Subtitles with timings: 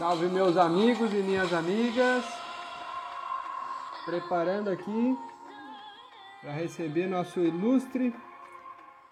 [0.00, 2.24] Salve meus amigos e minhas amigas.
[4.06, 5.14] Preparando aqui
[6.40, 8.16] para receber nosso ilustre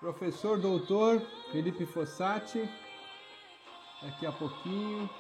[0.01, 1.21] professor doutor
[1.53, 2.67] Felipe Fossati
[4.01, 5.11] daqui a pouquinho.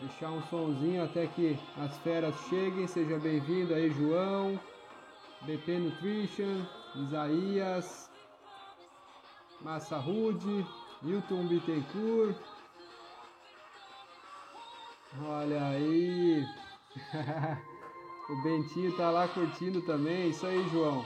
[0.00, 2.86] Deixar um sonzinho até que as feras cheguem.
[2.86, 4.58] Seja bem-vindo aí, João,
[5.42, 6.64] BP Nutrition,
[6.96, 8.10] Isaías,
[9.60, 10.66] Massa Rude,
[11.02, 12.51] Milton Bittencourt.
[15.20, 16.42] Olha aí.
[18.30, 20.30] o Bentinho tá lá curtindo também.
[20.30, 21.04] Isso aí, João.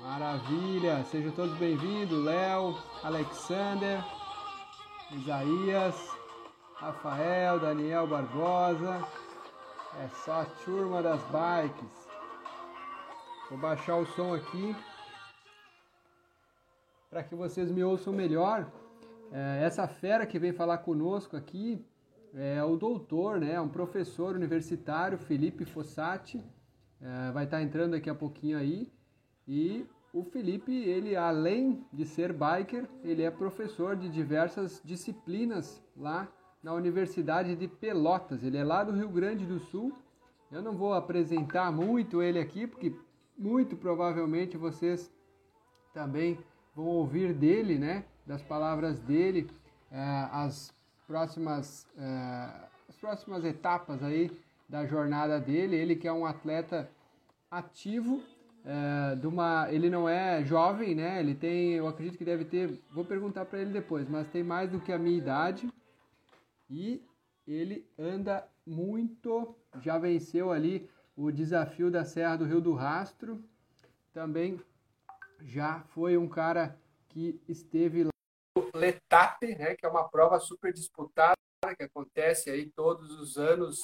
[0.00, 1.04] Maravilha.
[1.04, 2.24] Sejam todos bem-vindos.
[2.24, 4.04] Léo, Alexander,
[5.12, 5.94] Isaías,
[6.74, 9.06] Rafael, Daniel Barbosa.
[10.02, 12.08] É só a turma das bikes.
[13.48, 14.74] Vou baixar o som aqui
[17.08, 18.66] para que vocês me ouçam melhor.
[19.30, 21.86] É, essa fera que vem falar conosco aqui
[22.34, 26.42] é o doutor, né, um professor universitário, Felipe Fossati,
[27.00, 28.92] é, vai estar tá entrando daqui a pouquinho aí.
[29.46, 36.28] E o Felipe, ele além de ser biker, ele é professor de diversas disciplinas lá
[36.62, 38.42] na Universidade de Pelotas.
[38.42, 39.92] Ele é lá do Rio Grande do Sul.
[40.50, 42.96] Eu não vou apresentar muito ele aqui, porque
[43.36, 45.12] muito provavelmente vocês
[45.92, 46.38] também
[46.74, 49.48] vão ouvir dele, né, das palavras dele,
[49.90, 50.74] é, as
[51.06, 54.30] próximas é, as próximas etapas aí
[54.68, 55.76] da jornada dele.
[55.76, 56.90] Ele que é um atleta
[57.50, 58.22] ativo,
[58.64, 61.20] é, de uma, ele não é jovem, né?
[61.20, 64.70] Ele tem, eu acredito que deve ter, vou perguntar para ele depois, mas tem mais
[64.70, 65.68] do que a minha idade
[66.70, 67.02] e
[67.46, 73.42] ele anda muito, já venceu ali o desafio da Serra do Rio do Rastro,
[74.12, 74.58] também
[75.42, 76.76] já foi um cara
[77.08, 78.13] que esteve lá
[78.74, 81.34] Letap, né, que é uma prova super disputada
[81.78, 83.82] que acontece aí todos os anos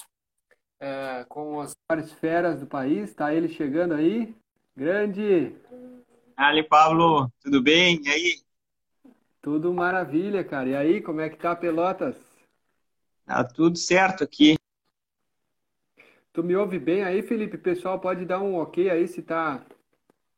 [0.78, 3.14] é, com as maiores feras do país.
[3.14, 4.34] Tá ele chegando aí,
[4.76, 5.54] grande.
[6.36, 8.02] Ali, Pablo, tudo bem?
[8.04, 8.40] E aí?
[9.40, 10.68] Tudo maravilha, cara.
[10.68, 12.16] E aí, como é que tá Pelotas?
[13.24, 14.56] Tá tudo certo aqui.
[16.32, 17.56] Tu me ouve bem aí, Felipe?
[17.56, 19.64] Pessoal, pode dar um ok aí se tá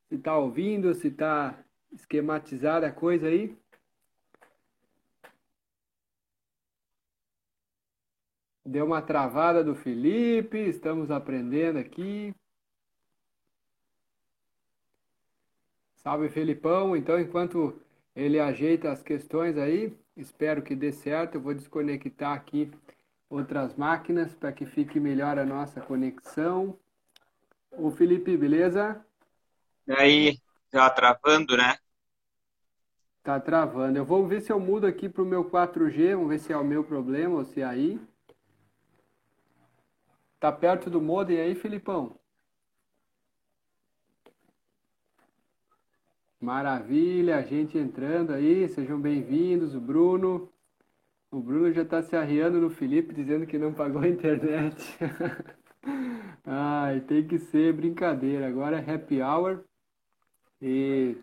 [0.08, 1.58] se tá ouvindo, se tá
[1.90, 3.56] esquematizada a coisa aí.
[8.64, 12.32] Deu uma travada do Felipe, estamos aprendendo aqui.
[15.96, 17.80] Salve Felipão, então enquanto
[18.14, 21.36] ele ajeita as questões aí, espero que dê certo.
[21.36, 22.70] Eu vou desconectar aqui
[23.28, 26.78] outras máquinas para que fique melhor a nossa conexão.
[27.72, 29.04] O Felipe, beleza?
[29.88, 30.38] E aí,
[30.70, 31.76] tá travando, né?
[33.24, 33.98] Tá travando.
[33.98, 36.56] Eu vou ver se eu mudo aqui para o meu 4G, vamos ver se é
[36.56, 38.00] o meu problema ou se é aí.
[40.42, 42.18] Tá perto do modem aí, Filipão?
[46.40, 50.50] Maravilha, a gente entrando aí, sejam bem-vindos, o Bruno.
[51.30, 54.98] O Bruno já está se arriando no Felipe, dizendo que não pagou a internet.
[56.44, 58.48] Ai, tem que ser brincadeira.
[58.48, 59.62] Agora é happy hour.
[60.60, 61.18] E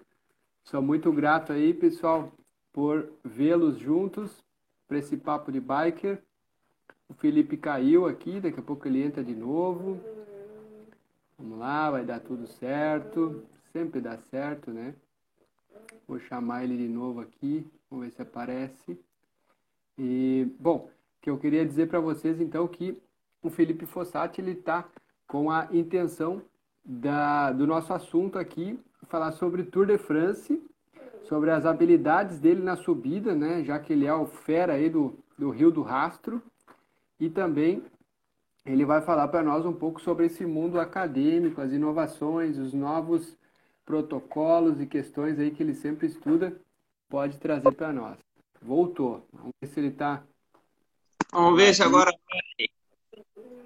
[0.64, 2.32] sou muito grato aí, pessoal,
[2.72, 4.42] por vê-los juntos
[4.88, 6.24] para esse papo de biker.
[7.10, 10.00] O Felipe caiu aqui, daqui a pouco ele entra de novo.
[11.38, 13.44] Vamos lá, vai dar tudo certo.
[13.74, 14.94] Sempre dá certo, né?
[16.08, 19.00] Vou chamar ele de novo aqui, vamos ver se aparece.
[19.98, 20.90] E, bom,
[21.22, 23.02] que eu queria dizer para vocês então que
[23.42, 24.88] o Felipe Fossati ele está
[25.28, 26.42] com a intenção
[26.86, 30.62] da, do nosso assunto aqui, falar sobre Tour de France,
[31.24, 33.64] sobre as habilidades dele na subida, né?
[33.64, 36.42] Já que ele é o fera aí do, do Rio do Rastro
[37.20, 37.84] e também
[38.66, 43.36] ele vai falar para nós um pouco sobre esse mundo acadêmico, as inovações, os novos
[43.86, 46.56] protocolos e questões aí que ele sempre estuda,
[47.10, 48.18] pode trazer para nós.
[48.62, 49.28] Voltou.
[49.34, 50.24] Vamos ver se ele está.
[51.32, 52.12] Vamos ver se agora.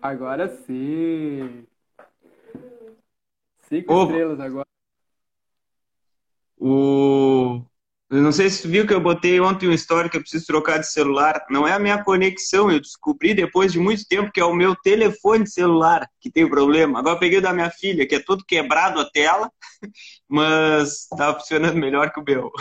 [0.02, 1.68] Agora sim.
[3.62, 4.04] Cinco Opa.
[4.04, 4.68] estrelas agora.
[6.58, 7.66] O
[8.10, 10.46] eu não sei se tu viu que eu botei ontem uma história que eu preciso
[10.46, 11.46] trocar de celular.
[11.50, 14.76] Não é a minha conexão, eu descobri depois de muito tempo que é o meu
[14.76, 17.00] telefone celular que tem problema.
[17.00, 19.52] Agora eu peguei o da minha filha, que é todo quebrado a tela,
[20.30, 22.52] mas tá funcionando melhor que o meu.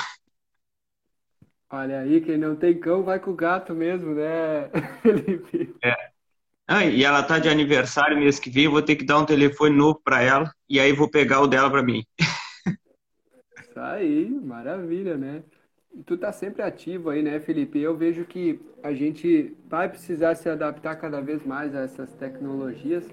[1.71, 4.69] Olha aí, quem não tem cão vai com o gato mesmo, né,
[5.03, 5.75] Felipe?
[5.83, 5.95] É.
[6.67, 9.27] Ah, e ela tá de aniversário mês que vem, eu vou ter que dar um
[9.27, 12.05] telefone novo para ela e aí vou pegar o dela para mim.
[13.83, 15.43] Isso aí, maravilha, né?
[16.07, 17.81] Tu tá sempre ativo aí, né, Felipe?
[17.81, 23.05] Eu vejo que a gente vai precisar se adaptar cada vez mais a essas tecnologias,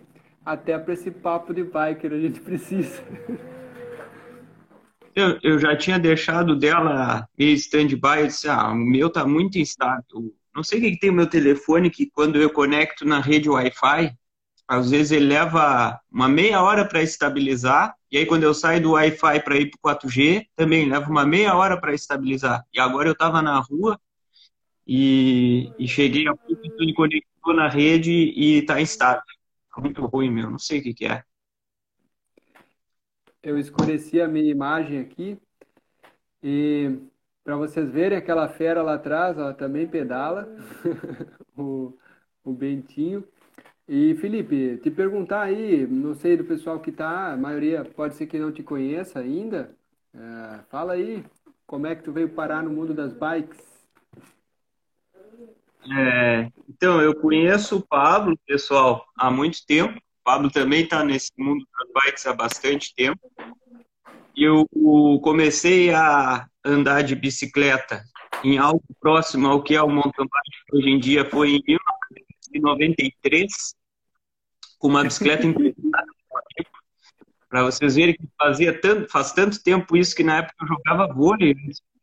[0.46, 3.02] até para esse papo de biker a gente precisa.
[5.16, 9.58] Eu, eu já tinha deixado dela meio stand-by, eu disse, ah, o meu tá muito
[9.58, 10.04] instável.
[10.56, 13.50] Não sei o que, que tem o meu telefone, que quando eu conecto na rede
[13.50, 14.16] Wi-Fi,
[14.70, 18.92] às vezes ele leva uma meia hora para estabilizar, e aí quando eu saio do
[18.92, 22.64] Wi-Fi para ir para o 4G, também leva uma meia hora para estabilizar.
[22.72, 24.00] E agora eu estava na rua
[24.86, 29.24] e, e, cheguei a pouco, então ele conectou na rede e está instável.
[29.80, 31.24] Muito ruim, meu, não sei o que, que é.
[33.42, 35.36] Eu escureci a minha imagem aqui
[36.44, 36.96] e
[37.44, 40.48] para vocês verem aquela fera lá atrás, ela também pedala,
[41.58, 41.98] o,
[42.44, 43.28] o Bentinho.
[43.92, 48.28] E Felipe, te perguntar aí, não sei do pessoal que tá, a maioria pode ser
[48.28, 49.76] que não te conheça ainda.
[50.14, 51.26] É, fala aí,
[51.66, 53.58] como é que tu veio parar no mundo das bikes?
[55.92, 59.98] É, então, eu conheço o Pablo, pessoal, há muito tempo.
[59.98, 63.20] O Pablo também está nesse mundo das bikes há bastante tempo.
[64.38, 64.68] Eu
[65.24, 68.04] comecei a andar de bicicleta
[68.44, 71.64] em algo próximo ao que é o mountain bike, hoje em dia foi em
[72.54, 73.79] 1993
[74.80, 76.08] com uma bicicleta emprestada
[77.50, 81.12] para vocês verem que fazia tanto, faz tanto tempo isso que na época eu jogava
[81.12, 81.56] vôlei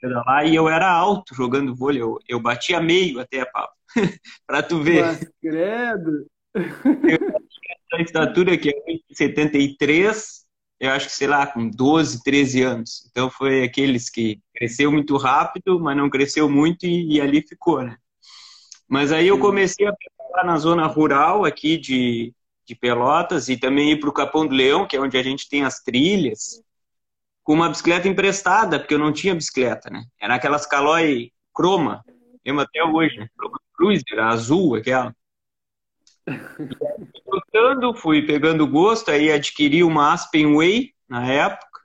[0.03, 3.69] lá e eu era alto jogando vôlei, eu, eu batia meio até a
[4.47, 5.05] para tu ver.
[5.05, 6.27] Mas, credo!
[7.93, 10.45] a estatura que é 73,
[10.81, 13.09] eu acho que sei lá, com 12, 13 anos.
[13.11, 17.83] Então foi aqueles que cresceu muito rápido, mas não cresceu muito e, e ali ficou,
[17.83, 17.97] né?
[18.89, 22.33] Mas aí eu comecei a pedalar na zona rural aqui de,
[22.67, 25.49] de Pelotas e também ir para o Capão do Leão, que é onde a gente
[25.49, 26.63] tem as trilhas,
[27.43, 30.05] com uma bicicleta emprestada, porque eu não tinha bicicleta, né?
[30.21, 32.05] Era aquelas Caloi croma,
[32.45, 33.29] mesmo até hoje, né?
[33.75, 35.15] Cruiser, azul, aquela.
[37.27, 41.81] Lutando, fui pegando gosto, aí adquiri uma Aspen Way na época,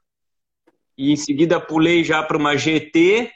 [0.98, 3.32] e em seguida pulei já para uma GT,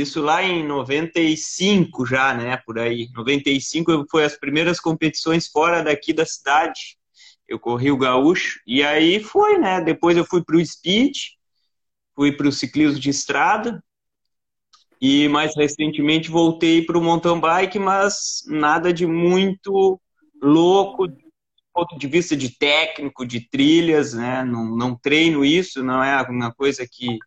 [0.00, 2.56] isso lá em 95 já, né?
[2.56, 3.08] Por aí.
[3.14, 6.96] 95 foi as primeiras competições fora daqui da cidade.
[7.48, 9.80] Eu corri o gaúcho e aí foi, né?
[9.80, 11.16] Depois eu fui para o speed,
[12.14, 13.82] fui para o ciclismo de estrada
[15.00, 20.00] e mais recentemente voltei para o mountain bike, mas nada de muito
[20.42, 21.18] louco do
[21.72, 24.44] ponto de vista de técnico, de trilhas, né?
[24.44, 27.18] Não, não treino isso, não é uma coisa que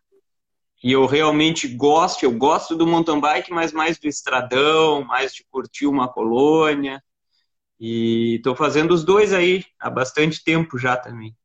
[0.78, 2.22] que eu realmente gosto.
[2.24, 7.02] Eu gosto do mountain bike, mas mais do estradão, mais de curtir uma colônia.
[7.80, 11.36] E estou fazendo os dois aí há bastante tempo já também.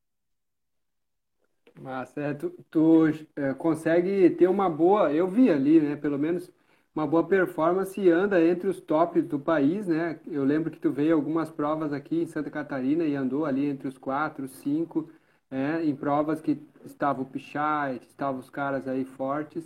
[1.80, 6.50] Massa, é, tu, tu é, consegue ter uma boa, eu vi ali, né, pelo menos
[6.96, 10.20] uma boa performance e anda entre os tops do país, né?
[10.28, 13.88] Eu lembro que tu veio algumas provas aqui em Santa Catarina e andou ali entre
[13.88, 15.10] os quatro, cinco
[15.54, 19.64] é, em provas que estava o Pichai, estavam os caras aí fortes.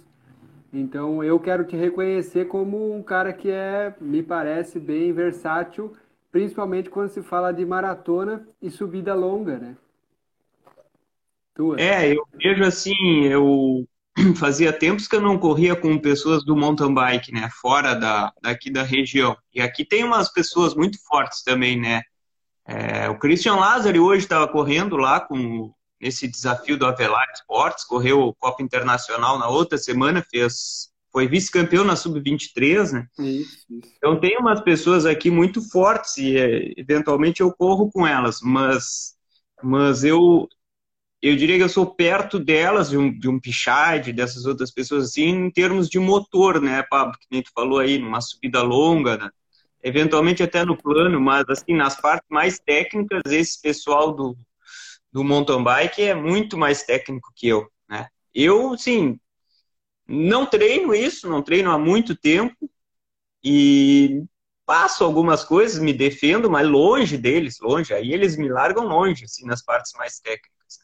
[0.71, 5.95] Então eu quero te reconhecer como um cara que é, me parece, bem versátil,
[6.29, 9.77] principalmente quando se fala de maratona e subida longa, né?
[11.55, 11.79] Tua.
[11.79, 13.87] É, eu vejo assim, eu
[14.35, 18.69] fazia tempos que eu não corria com pessoas do mountain bike, né, fora da, daqui
[18.69, 19.37] da região.
[19.55, 22.01] E aqui tem umas pessoas muito fortes também, né?
[22.67, 28.21] É, o Christian Lázaro hoje estava correndo lá com nesse desafio do Avelar Esportes, correu
[28.21, 33.07] o Copa Internacional na outra semana, fez foi vice-campeão na sub-23, né?
[33.17, 33.93] Isso, isso.
[33.97, 39.15] Então tem umas pessoas aqui muito fortes e é, eventualmente eu corro com elas, mas
[39.63, 40.47] mas eu
[41.19, 45.05] eu diria que eu sou perto delas, de um, de um Pichard, dessas outras pessoas
[45.05, 49.17] assim, em termos de motor, né, Pablo, que nem tu falou aí, numa subida longa,
[49.17, 49.29] né?
[49.83, 54.37] eventualmente até no plano, mas assim, nas partes mais técnicas, esse pessoal do,
[55.17, 58.07] do mountain bike é muito mais técnico que eu, né?
[58.35, 59.19] Eu, sim,
[60.07, 62.69] não treino isso, não treino há muito tempo
[63.43, 64.21] e
[64.63, 67.95] passo algumas coisas, me defendo, mas longe deles, longe.
[67.95, 70.77] Aí eles me largam longe, assim, nas partes mais técnicas.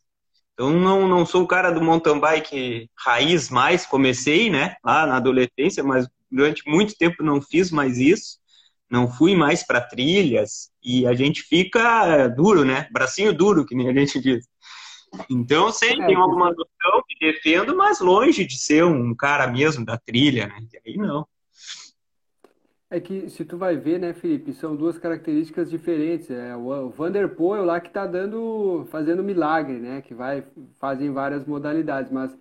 [0.55, 5.17] Então, não, não sou o cara do mountain bike raiz mais, comecei, né, lá na
[5.17, 8.39] adolescência, mas durante muito tempo não fiz mais isso
[8.93, 12.88] não fui mais para trilhas e a gente fica duro, né?
[12.91, 14.47] Bracinho duro, que nem a gente diz.
[15.27, 19.83] Então, sempre é, tenho alguma noção, me defendo, mas longe de ser um cara mesmo
[19.83, 20.59] da trilha, né?
[20.71, 21.27] E aí não.
[22.88, 26.29] É que se tu vai ver, né, Felipe, são duas características diferentes.
[26.29, 30.03] É o Vanderpool lá que está dando, fazendo milagre, né?
[30.03, 30.43] Que vai
[30.79, 32.31] fazem várias modalidades, mas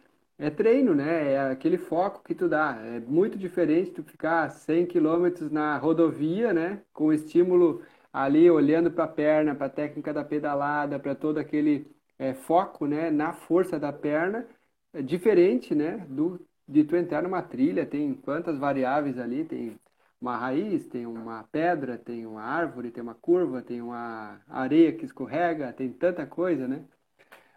[0.43, 1.33] é treino, né?
[1.35, 2.77] É aquele foco que tu dá.
[2.85, 6.83] É muito diferente tu ficar 100 km na rodovia, né?
[6.93, 7.83] Com estímulo
[8.13, 11.87] ali olhando para a perna, para a técnica da pedalada, para todo aquele
[12.19, 13.11] é, foco, né?
[13.11, 14.47] Na força da perna,
[14.93, 16.05] é diferente, né?
[16.09, 19.79] Do de tu entrar numa trilha, tem quantas variáveis ali, tem
[20.21, 25.05] uma raiz, tem uma pedra, tem uma árvore, tem uma curva, tem uma areia que
[25.05, 26.85] escorrega, tem tanta coisa, né?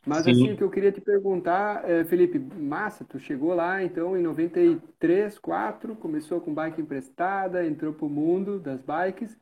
[0.06, 0.32] Mas Sim.
[0.32, 4.22] assim, o que eu queria te perguntar, é, Felipe, massa, tu chegou lá então em
[4.22, 9.36] 93, 4, começou com bike emprestada, entrou pro mundo das bikes.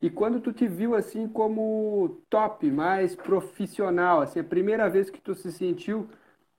[0.00, 5.20] E quando tu te viu assim como top, mais profissional, assim, a primeira vez que
[5.20, 6.08] tu se sentiu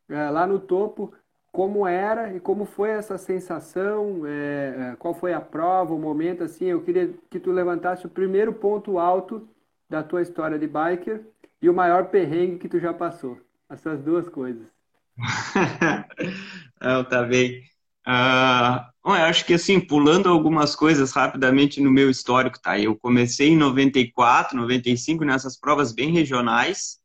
[0.07, 1.13] é, lá no topo,
[1.51, 6.65] como era e como foi essa sensação, é, qual foi a prova, o momento, assim,
[6.65, 9.47] eu queria que tu levantasse o primeiro ponto alto
[9.89, 11.32] da tua história de biker
[11.63, 13.39] e o maior perrengue que tu já passou?
[13.69, 14.67] Essas duas coisas.
[16.81, 17.61] Não, tá bem.
[18.05, 22.77] Uh, bom, eu acho que assim, pulando algumas coisas rapidamente no meu histórico, tá?
[22.77, 26.99] Eu comecei em 94, 95 nessas provas bem regionais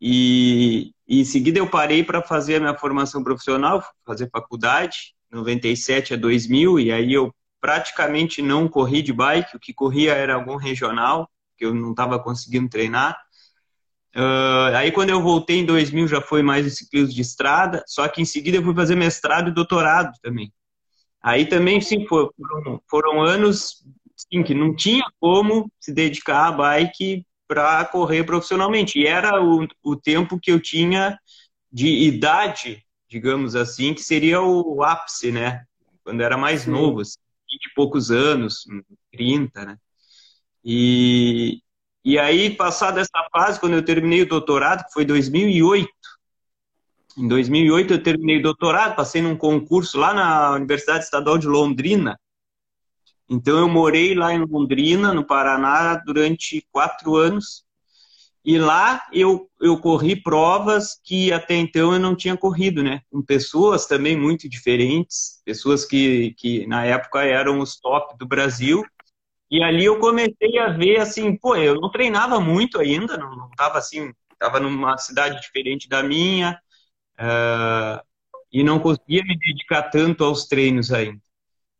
[0.00, 6.14] e, e em seguida eu parei para fazer a minha formação profissional, fazer faculdade, 97
[6.14, 10.54] a 2000, e aí eu praticamente não corri de bike, o que corria era algum
[10.54, 13.18] regional, que eu não estava conseguindo treinar.
[14.14, 18.08] Uh, aí quando eu voltei em 2000 já foi mais o ciclismo de estrada, só
[18.08, 20.52] que em seguida eu fui fazer mestrado e doutorado também.
[21.22, 22.32] Aí também, sim, foram,
[22.88, 23.84] foram anos
[24.16, 28.98] sim, que não tinha como se dedicar à bike para correr profissionalmente.
[28.98, 31.18] E era o, o tempo que eu tinha
[31.70, 35.64] de idade, digamos assim, que seria o ápice, né?
[36.02, 36.70] Quando era mais sim.
[36.70, 38.64] novo, assim, de poucos anos,
[39.12, 39.76] 30, né?
[40.64, 41.60] E,
[42.04, 45.90] e aí, passada essa fase, quando eu terminei o doutorado, que foi 2008,
[47.18, 52.18] em 2008 eu terminei o doutorado, passei num concurso lá na Universidade Estadual de Londrina.
[53.28, 57.64] Então eu morei lá em Londrina, no Paraná, durante quatro anos.
[58.44, 63.02] E lá eu, eu corri provas que até então eu não tinha corrido, né?
[63.10, 68.82] Com pessoas também muito diferentes, pessoas que, que na época eram os top do Brasil
[69.50, 73.50] e ali eu comecei a ver assim, pô, eu não treinava muito ainda, não, não
[73.50, 76.58] tava assim, tava numa cidade diferente da minha
[77.18, 78.00] uh,
[78.52, 81.20] e não conseguia me dedicar tanto aos treinos ainda.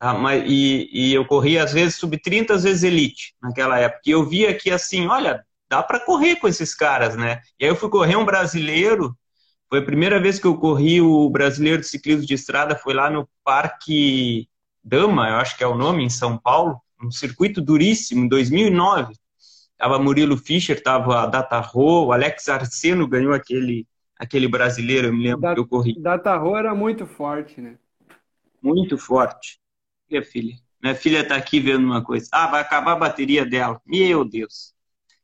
[0.00, 0.14] Tá?
[0.14, 4.02] Mas, e, e eu corria às vezes sub 30, às vezes elite naquela época.
[4.06, 7.40] E eu via que assim, olha, dá para correr com esses caras, né?
[7.58, 9.16] E aí eu fui correr um brasileiro.
[9.68, 13.08] Foi a primeira vez que eu corri o brasileiro de ciclismo de estrada, foi lá
[13.08, 14.48] no Parque
[14.82, 19.14] Dama, eu acho que é o nome, em São Paulo um circuito duríssimo, em 2009.
[19.76, 23.86] Tava Murilo Fischer, tava a Datarro, o Alex Arseno ganhou aquele,
[24.18, 25.98] aquele brasileiro, eu me lembro da, que eu corri.
[25.98, 27.78] Datarro era muito forte, né?
[28.62, 29.58] Muito forte.
[30.10, 30.54] Minha filha.
[30.82, 32.28] Minha filha tá aqui vendo uma coisa.
[32.30, 33.80] Ah, vai acabar a bateria dela.
[33.86, 34.74] Meu Deus.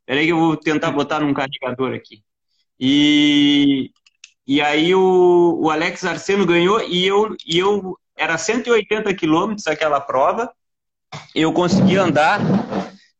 [0.06, 2.22] Peraí que eu vou tentar botar num carregador aqui.
[2.78, 3.90] E,
[4.46, 10.00] e aí o, o Alex Arseno ganhou e eu, e eu era 180 quilômetros aquela
[10.00, 10.50] prova
[11.34, 12.40] eu consegui andar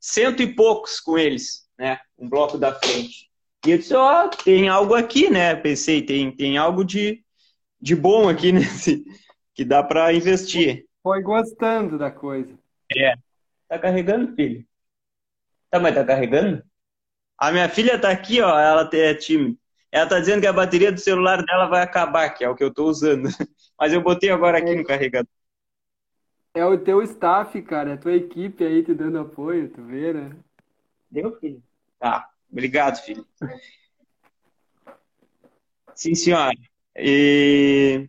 [0.01, 1.99] cento e poucos com eles, né?
[2.19, 3.29] Um bloco da frente.
[3.67, 5.55] E eu disse, ó, oh, tem algo aqui, né?
[5.55, 7.23] Pensei, tem, tem algo de,
[7.81, 9.05] de bom aqui nesse
[9.55, 10.87] que dá para investir.
[11.03, 12.57] Foi gostando da coisa.
[12.97, 13.15] É.
[13.69, 14.65] Tá carregando, filho?
[15.71, 16.63] Tá, mas tá carregando?
[17.39, 19.59] A minha filha tá aqui, ó, ela é tímida.
[19.91, 22.63] Ela tá dizendo que a bateria do celular dela vai acabar, que é o que
[22.63, 23.29] eu tô usando.
[23.79, 25.31] Mas eu botei agora aqui no carregador.
[26.57, 30.35] É o teu staff, cara, a tua equipe aí te dando apoio, tu vê, né?
[31.11, 31.63] Deu, filho?
[31.99, 33.27] Tá, obrigado, filho.
[35.95, 36.57] Sim, senhora.
[36.97, 38.09] E...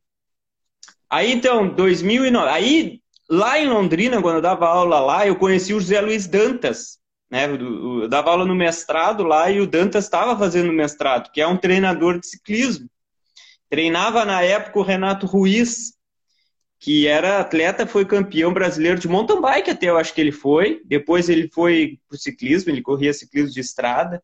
[1.09, 2.49] Aí, então, 2009.
[2.49, 6.99] Aí, lá em Londrina, quando eu dava aula lá, eu conheci o José Luiz Dantas,
[7.29, 7.47] né?
[7.47, 11.57] Eu dava aula no mestrado lá e o Dantas estava fazendo mestrado, que é um
[11.57, 12.89] treinador de ciclismo.
[13.69, 15.96] Treinava na época o Renato Ruiz,
[16.79, 20.81] que era atleta, foi campeão brasileiro de mountain bike até, eu acho que ele foi.
[20.85, 24.23] Depois ele foi pro ciclismo, ele corria ciclismo de estrada.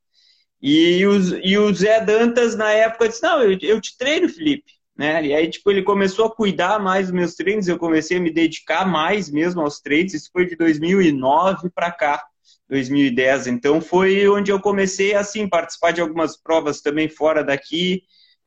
[0.62, 4.72] E o, e o Zé Dantas, na época, disse, não, eu, eu te treino, Felipe.
[4.96, 5.26] Né?
[5.26, 8.32] E aí, tipo, ele começou a cuidar mais dos meus treinos, eu comecei a me
[8.32, 12.24] dedicar mais mesmo aos treinos, isso foi de 2009 para cá,
[12.70, 13.48] 2010.
[13.48, 18.04] Então, foi onde eu comecei, assim, participar de algumas provas também fora daqui,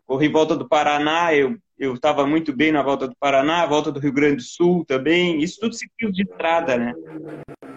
[0.07, 4.01] corri volta do Paraná, eu eu estava muito bem na volta do Paraná, volta do
[4.01, 6.95] Rio Grande do Sul também, isso tudo seguiu de estrada, né?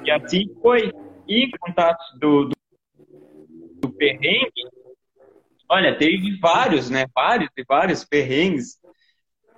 [0.06, 0.92] E assim foi.
[1.28, 2.56] E contatos do, do,
[3.82, 4.64] do perrengue,
[5.68, 7.06] olha, teve vários, né?
[7.14, 8.80] Vários e vários perrengues.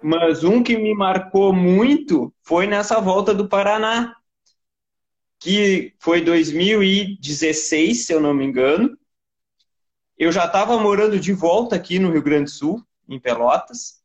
[0.02, 4.16] Mas um que me marcou muito foi nessa volta do Paraná,
[5.40, 8.98] que foi 2016, se eu não me engano.
[10.18, 14.01] Eu já estava morando de volta aqui no Rio Grande do Sul, em Pelotas,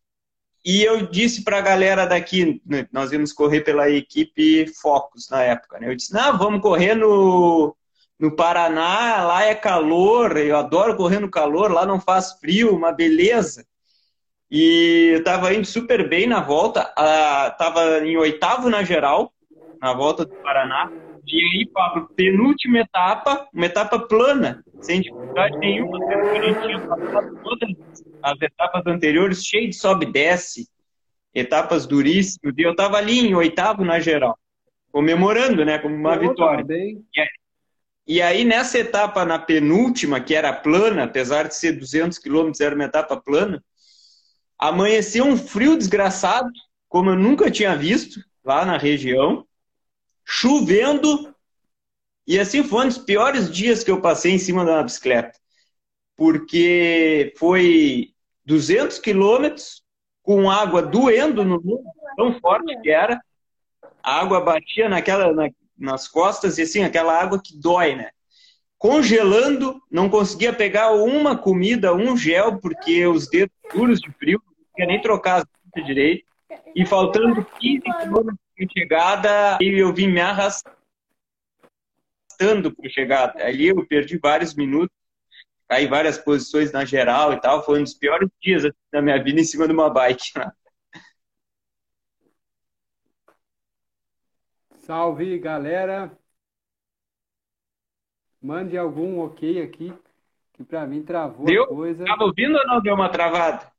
[0.66, 5.40] e eu disse para a galera daqui, né, nós íamos correr pela equipe Focus na
[5.40, 5.88] época, né?
[5.88, 7.76] Eu disse, não, vamos correr no,
[8.18, 12.90] no Paraná, lá é calor, eu adoro correr no calor, lá não faz frio, uma
[12.90, 13.64] beleza.
[14.50, 16.92] E eu estava indo super bem na volta,
[17.49, 19.32] estava em oitavo na geral,
[19.80, 20.90] na volta do Paraná.
[21.28, 27.38] E aí, Pablo, penúltima etapa, uma etapa plana, sem dificuldade nenhuma, que eu tinha passado
[27.44, 27.70] todas
[28.23, 30.68] as etapas anteriores, cheio de sobe e desce,
[31.35, 34.38] etapas duríssimas, e eu estava ali em oitavo na geral,
[34.90, 36.64] comemorando, né, como uma Pô, vitória.
[36.64, 37.04] Bem.
[38.06, 42.75] E aí, nessa etapa, na penúltima, que era plana, apesar de ser 200 quilômetros, era
[42.75, 43.62] uma etapa plana,
[44.58, 46.49] amanheceu um frio desgraçado,
[46.88, 49.44] como eu nunca tinha visto lá na região,
[50.25, 51.35] chovendo,
[52.26, 55.38] e assim foi um dos piores dias que eu passei em cima uma bicicleta,
[56.16, 58.12] porque foi
[58.44, 59.82] 200 quilômetros
[60.23, 61.85] com água doendo no mundo,
[62.16, 63.20] tão forte que era,
[64.02, 68.11] a água batia naquela, na, nas costas e assim, aquela água que dói, né?
[68.78, 74.54] Congelando, não conseguia pegar uma comida, um gel, porque os dedos duros de frio, não
[74.54, 76.25] conseguia nem trocar as direito.
[76.75, 80.75] E faltando 15 quilômetros de chegada, eu vim me arrastando
[82.38, 83.44] para chegada.
[83.44, 84.96] Ali eu perdi vários minutos,
[85.68, 87.64] caí várias posições na geral e tal.
[87.64, 90.32] Foi um dos piores dias assim, da minha vida em cima de uma bike.
[94.87, 96.16] Salve, galera!
[98.40, 99.92] Mande algum ok aqui,
[100.52, 101.64] que para mim travou deu?
[101.64, 102.04] a coisa.
[102.04, 103.73] Tava ouvindo ou não deu uma travada?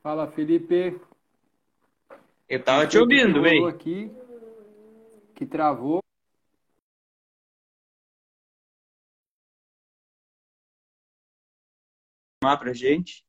[0.00, 1.00] Fala, Felipe.
[2.48, 3.66] Eu tava te ouvindo, bem.
[3.66, 4.10] aqui,
[5.34, 6.02] que travou.
[12.40, 13.24] Pra gente.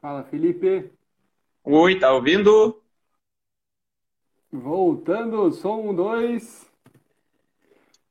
[0.00, 0.90] Fala, Felipe.
[1.62, 2.82] Oi, tá ouvindo?
[4.50, 6.66] Voltando, som um, dois.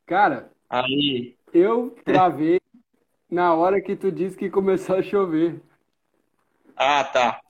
[0.06, 1.36] Cara, aí.
[1.52, 2.60] Eu travei
[3.28, 5.60] na hora que tu disse que começou a chover.
[6.76, 7.40] Ah, tá.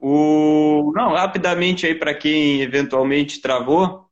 [0.00, 0.92] O...
[0.94, 4.05] Não, rapidamente aí para quem eventualmente travou,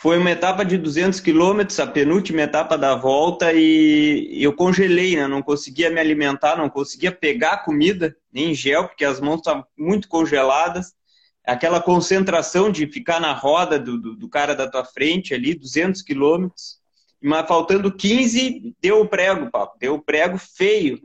[0.00, 5.28] foi uma etapa de 200 quilômetros, a penúltima etapa da volta, e eu congelei, né?
[5.28, 10.08] Não conseguia me alimentar, não conseguia pegar comida, nem gel, porque as mãos estavam muito
[10.08, 10.94] congeladas.
[11.44, 16.00] Aquela concentração de ficar na roda do, do, do cara da tua frente ali, 200
[16.00, 16.78] quilômetros.
[17.22, 19.76] Mas faltando 15, deu o prego, papo.
[19.78, 20.98] Deu o prego feio.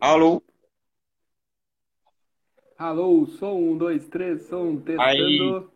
[0.00, 0.42] Alô?
[2.76, 5.02] Alô, som, um, dois, três, som, testando.
[5.02, 5.68] Aí.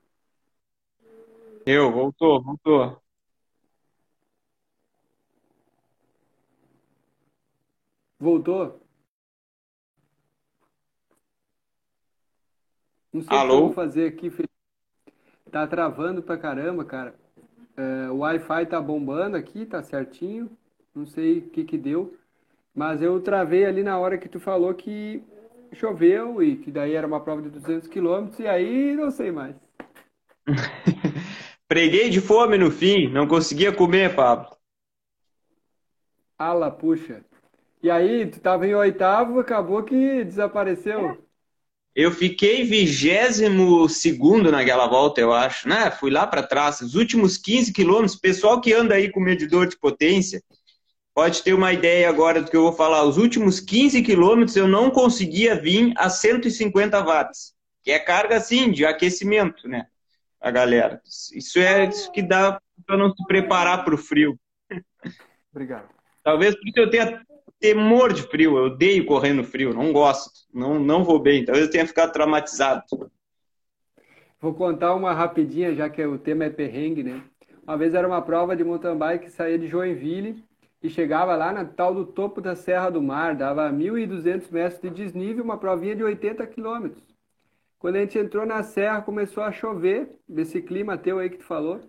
[1.67, 3.03] Eu, voltou, voltou.
[8.19, 8.81] Voltou?
[13.13, 13.63] Não sei Alô?
[13.63, 14.53] como fazer aqui, Felipe.
[15.51, 17.15] Tá travando pra caramba, cara.
[17.77, 20.57] É, o Wi-Fi tá bombando aqui, tá certinho.
[20.95, 22.17] Não sei o que que deu.
[22.75, 25.23] Mas eu travei ali na hora que tu falou que
[25.75, 29.55] choveu e que daí era uma prova de 200 quilômetros e aí não sei mais.
[31.69, 34.55] Preguei de fome no fim, não conseguia comer, Pablo.
[36.39, 37.25] Ala, puxa.
[37.83, 41.19] E aí, tu tava em oitavo, acabou que desapareceu.
[41.95, 45.91] Eu fiquei vigésimo segundo naquela volta, eu acho, né?
[45.91, 49.79] Fui lá para trás, os últimos 15 quilômetros, pessoal que anda aí com medidor de
[49.79, 50.43] potência,
[51.15, 53.05] pode ter uma ideia agora do que eu vou falar.
[53.05, 58.71] Os últimos 15 quilômetros eu não conseguia vir a 150 watts, que é carga, assim,
[58.71, 59.87] de aquecimento, né?
[60.41, 61.01] A galera.
[61.05, 64.39] Isso é isso que dá para não se preparar para o frio.
[65.53, 65.89] Obrigado.
[66.25, 67.23] Talvez por isso eu tenha
[67.61, 68.57] temor de frio.
[68.57, 70.31] Eu odeio correr no frio, não gosto.
[70.53, 71.45] Não, não vou bem.
[71.45, 72.83] Talvez eu tenha ficado traumatizado.
[74.41, 77.23] Vou contar uma rapidinha, já que o tema é perrengue, né?
[77.63, 80.43] Uma vez era uma prova de mountain bike, saía de Joinville
[80.83, 84.91] e chegava lá na tal do topo da Serra do Mar, dava 1.200 metros de
[84.91, 87.13] desnível, uma provinha de 80 quilômetros.
[87.79, 91.45] Quando a gente entrou na serra, começou a chover, desse clima teu aí que tu
[91.45, 91.81] falou,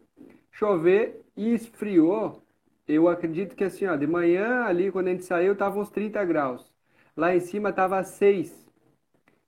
[0.51, 2.41] chover e esfriou.
[2.87, 6.23] Eu acredito que assim, ó, de manhã ali, quando a gente saiu, tava uns 30
[6.25, 6.71] graus.
[7.15, 8.67] Lá em cima tava 6.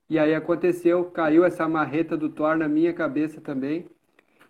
[0.08, 3.86] E aí aconteceu, caiu essa marreta do Thor na minha cabeça também.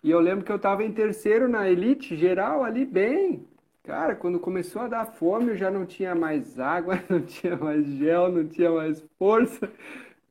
[0.03, 3.43] E eu lembro que eu tava em terceiro na elite geral ali, bem,
[3.87, 7.87] Cara, quando começou a dar fome, eu já não tinha mais água, não tinha mais
[7.87, 9.71] gel, não tinha mais força.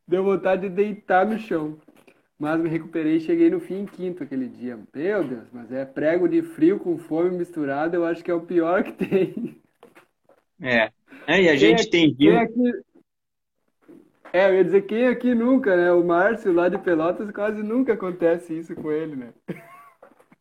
[0.06, 1.78] Deu vontade de deitar no chão.
[2.38, 4.78] Mas me recuperei e cheguei no fim em quinto aquele dia.
[4.94, 8.42] Meu Deus, mas é prego de frio com fome misturado, eu acho que é o
[8.42, 9.58] pior que tem.
[10.60, 10.90] É.
[11.26, 12.36] É, e a gente aqui, tem visto.
[12.36, 12.72] Aqui...
[14.34, 15.90] É, eu ia dizer quem aqui nunca, né?
[15.92, 19.32] O Márcio lá de Pelotas quase nunca acontece isso com ele, né?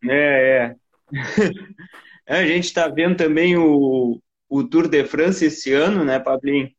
[0.04, 0.75] É, é.
[2.28, 6.70] A gente está vendo também o, o Tour de France esse ano, né, Pablinho?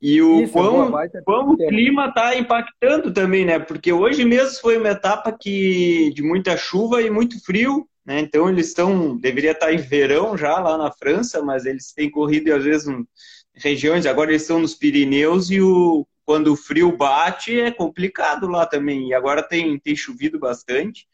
[0.00, 0.92] E o Isso, quão,
[1.24, 3.58] quão o clima está impactando também, né?
[3.58, 8.20] Porque hoje mesmo foi uma etapa que de muita chuva e muito frio, né?
[8.20, 12.10] Então eles estão, deveria estar tá em verão já lá na França, mas eles têm
[12.10, 13.06] corrido às vezes em
[13.54, 18.66] regiões, agora eles estão nos Pirineus e o, quando o frio bate é complicado lá
[18.66, 19.08] também.
[19.08, 21.06] E agora tem, tem chovido bastante.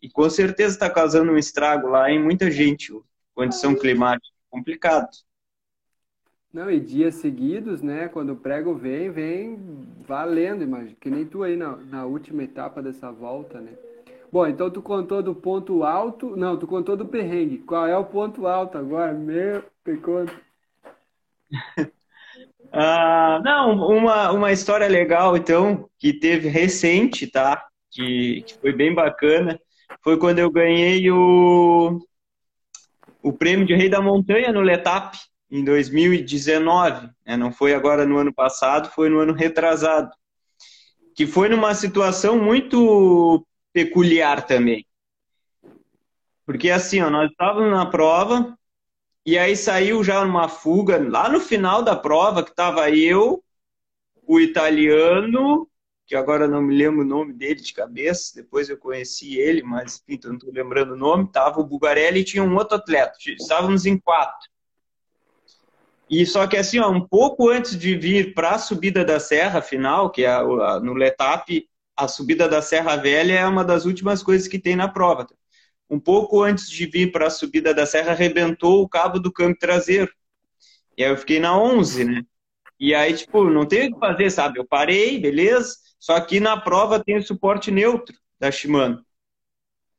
[0.00, 2.92] E com certeza está causando um estrago lá em muita gente,
[3.34, 5.08] condição climática complicado.
[6.52, 8.08] Não, e dias seguidos, né?
[8.08, 9.58] Quando o prego vem, vem
[10.06, 10.96] valendo, imagina.
[10.98, 13.72] Que nem tu aí na, na última etapa dessa volta, né?
[14.32, 16.36] Bom, então tu contou do ponto alto.
[16.36, 17.58] Não, tu contou do perrengue.
[17.58, 19.12] Qual é o ponto alto agora?
[19.12, 19.62] Meu,
[20.02, 20.32] conta.
[22.72, 27.66] ah, não, uma, uma história legal, então, que teve recente, tá?
[27.90, 29.60] Que, que foi bem bacana
[30.02, 32.00] foi quando eu ganhei o,
[33.22, 35.16] o prêmio de Rei da Montanha no Letap,
[35.50, 37.08] em 2019.
[37.26, 37.36] Né?
[37.36, 40.10] Não foi agora no ano passado, foi no ano retrasado.
[41.14, 44.86] Que foi numa situação muito peculiar também.
[46.46, 48.56] Porque assim, ó, nós estávamos na prova,
[49.26, 53.44] e aí saiu já uma fuga, lá no final da prova, que estava eu,
[54.26, 55.68] o italiano
[56.08, 60.02] que agora não me lembro o nome dele de cabeça, depois eu conheci ele, mas
[60.08, 63.84] enfim, não estou lembrando o nome, estava o Bugarelli e tinha um outro atleta, estávamos
[63.84, 64.48] em quatro.
[66.08, 69.60] E só que assim, ó, um pouco antes de vir para a subida da Serra
[69.60, 70.42] final, que é
[70.80, 74.88] no Letap, a subida da Serra Velha é uma das últimas coisas que tem na
[74.88, 75.26] prova.
[75.90, 79.58] Um pouco antes de vir para a subida da Serra, arrebentou o cabo do câmbio
[79.58, 80.10] traseiro.
[80.96, 82.22] E aí eu fiquei na 11, né?
[82.80, 84.58] E aí, tipo, não tem o que fazer, sabe?
[84.58, 85.76] Eu parei, beleza?
[85.98, 89.04] Só que na prova tem o suporte neutro da Shimano.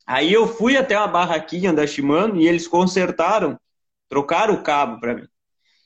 [0.05, 3.59] Aí eu fui até uma barraquinha da Shimano e eles consertaram,
[4.07, 5.27] trocaram o cabo para mim.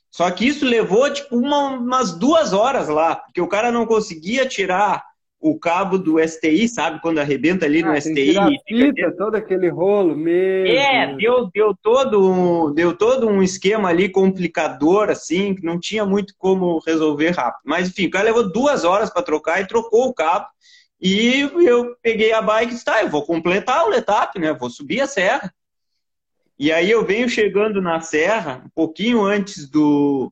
[0.10, 4.48] Só que isso levou tipo uma, umas duas horas lá, porque o cara não conseguia
[4.48, 5.04] tirar
[5.44, 7.02] o cabo do STI, sabe?
[7.02, 8.34] Quando arrebenta ali ah, no STI.
[8.66, 10.78] Fita, todo aquele rolo mesmo.
[10.78, 16.06] É, deu, deu, todo um, deu todo um esquema ali complicador, assim, que não tinha
[16.06, 17.60] muito como resolver rápido.
[17.66, 20.48] Mas, enfim, o cara levou duas horas para trocar e trocou o cabo.
[21.02, 24.54] E eu peguei a bike e disse, tá, eu vou completar o letap, né?
[24.54, 25.54] Vou subir a serra.
[26.58, 30.32] E aí eu venho chegando na serra, um pouquinho antes do,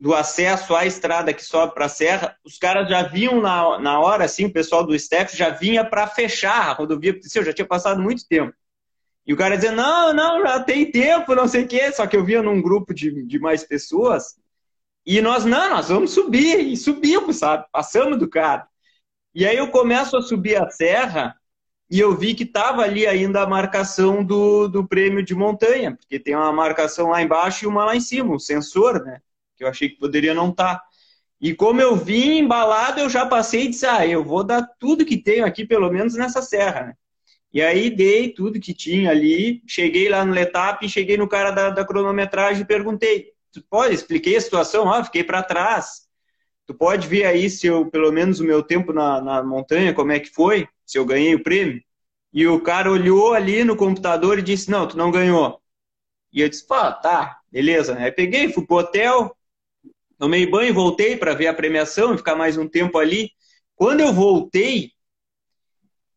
[0.00, 4.00] do acesso à estrada que sobe para a serra, os caras já vinham na, na
[4.00, 7.44] hora, assim, o pessoal do staff já vinha para fechar a rodovia, porque assim, eu
[7.44, 8.54] já tinha passado muito tempo.
[9.26, 11.92] E o cara dizia, não, não, já tem tempo, não sei o quê.
[11.92, 14.38] Só que eu via num grupo de, de mais pessoas,
[15.04, 17.66] e nós, não, nós vamos subir, e subimos, sabe?
[17.72, 18.66] Passamos do cara.
[19.34, 21.34] E aí eu começo a subir a serra,
[21.90, 26.18] e eu vi que estava ali ainda a marcação do, do prêmio de montanha, porque
[26.18, 29.20] tem uma marcação lá embaixo e uma lá em cima, o sensor, né?
[29.58, 30.76] Que eu achei que poderia não estar.
[30.76, 30.84] Tá.
[31.40, 35.04] E como eu vim embalado, eu já passei e disse, ah, eu vou dar tudo
[35.04, 36.94] que tenho aqui, pelo menos nessa serra, né?
[37.52, 41.70] E aí dei tudo que tinha ali, cheguei lá no Letap, cheguei no cara da,
[41.70, 46.08] da cronometragem e perguntei, tu pode, expliquei a situação, ah, fiquei para trás.
[46.66, 50.12] Tu pode ver aí se eu, pelo menos o meu tempo na, na montanha, como
[50.12, 51.82] é que foi, se eu ganhei o prêmio.
[52.32, 55.60] E o cara olhou ali no computador e disse, não, tu não ganhou.
[56.32, 57.96] E eu disse, pô, tá, beleza.
[57.96, 59.34] Aí peguei, fui pro hotel,
[60.18, 63.30] tomei banho, voltei para ver a premiação e ficar mais um tempo ali.
[63.74, 64.90] Quando eu voltei,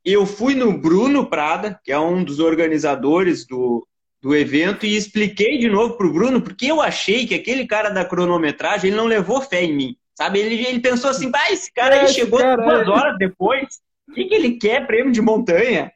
[0.04, 3.88] eu fui no Bruno Prada, que é um dos organizadores do,
[4.22, 7.90] do evento, e expliquei de novo para o Bruno, porque eu achei que aquele cara
[7.90, 9.96] da cronometragem ele não levou fé em mim.
[10.16, 10.40] Sabe?
[10.40, 14.34] Ele, ele pensou assim, ah, esse cara aí chegou duas horas depois, o que, que
[14.34, 14.86] ele quer?
[14.86, 15.92] Prêmio de montanha.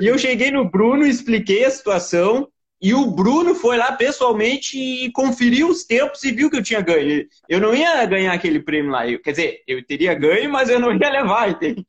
[0.00, 2.48] E eu cheguei no Bruno, expliquei a situação,
[2.82, 6.80] e o Bruno foi lá pessoalmente e conferiu os tempos e viu que eu tinha
[6.80, 7.26] ganho.
[7.46, 9.02] Eu não ia ganhar aquele prêmio lá.
[9.18, 11.86] Quer dizer, eu teria ganho, mas eu não ia levar, entende?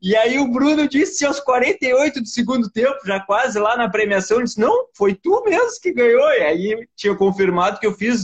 [0.00, 4.44] E aí o Bruno disse aos 48 do segundo tempo, já quase lá na premiação,
[4.44, 6.30] disse, não, foi tu mesmo que ganhou.
[6.34, 8.22] E aí tinha confirmado que eu fiz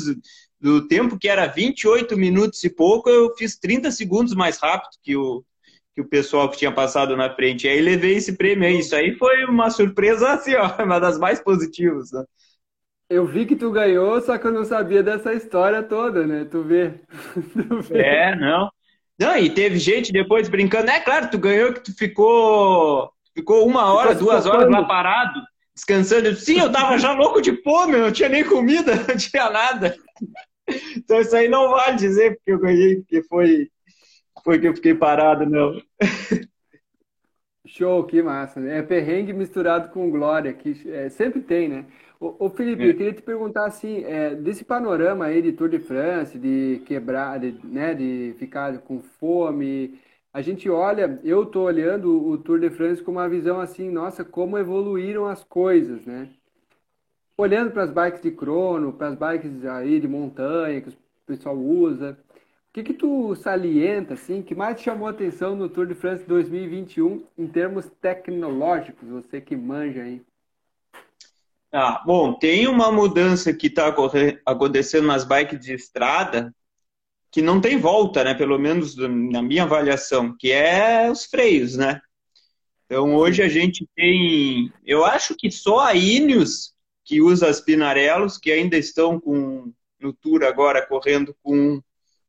[0.61, 5.17] do tempo que era 28 minutos e pouco, eu fiz 30 segundos mais rápido que
[5.17, 5.45] o,
[5.99, 7.67] que o pessoal que tinha passado na frente.
[7.67, 8.79] E aí levei esse prêmio aí.
[8.79, 12.13] Isso aí foi uma surpresa, assim, ó, uma das mais positivas.
[12.13, 12.25] Né?
[13.11, 16.45] Eu vi que tu ganhou, só que eu não sabia dessa história toda, né?
[16.45, 16.95] Tu vê.
[17.69, 17.99] tu vê.
[17.99, 18.71] É, não.
[19.19, 20.91] Não, e teve gente depois brincando.
[20.91, 25.41] É claro, tu ganhou que tu ficou, ficou uma hora, ficou duas horas lá parado,
[25.75, 26.33] descansando.
[26.37, 29.97] Sim, eu tava já louco de fome, não tinha nem comida, não tinha nada.
[30.97, 33.69] Então isso aí não vale dizer porque eu ganhei, porque foi
[34.49, 35.79] foi que eu fiquei parado, não.
[37.67, 38.61] Show, que massa.
[38.61, 41.85] É perrengue misturado com glória, que é, sempre tem, né?
[42.19, 42.89] Ô, ô Felipe, é.
[42.89, 47.39] eu queria te perguntar assim, é, desse panorama aí de Tour de France, de quebrar,
[47.39, 50.01] de, né, de ficar com fome,
[50.33, 54.25] a gente olha, eu tô olhando o Tour de France com uma visão assim, nossa,
[54.25, 56.31] como evoluíram as coisas, né?
[57.37, 60.95] Olhando para as bikes de crono, para as bikes aí de montanha que o
[61.27, 62.19] pessoal usa,
[62.71, 65.95] o que, que tu salienta, assim, que mais te chamou a atenção no Tour de
[65.95, 70.23] France 2021 em termos tecnológicos, você que manja aí?
[71.73, 73.95] Ah, bom, tem uma mudança que está
[74.47, 76.55] acontecendo nas bikes de estrada
[77.31, 78.35] que não tem volta, né?
[78.35, 82.01] Pelo menos na minha avaliação, que é os freios, né?
[82.87, 86.73] Então hoje a gente tem, eu acho que só a Ineos
[87.05, 91.83] que usa as Pinarelos, que ainda estão com no Tour agora correndo com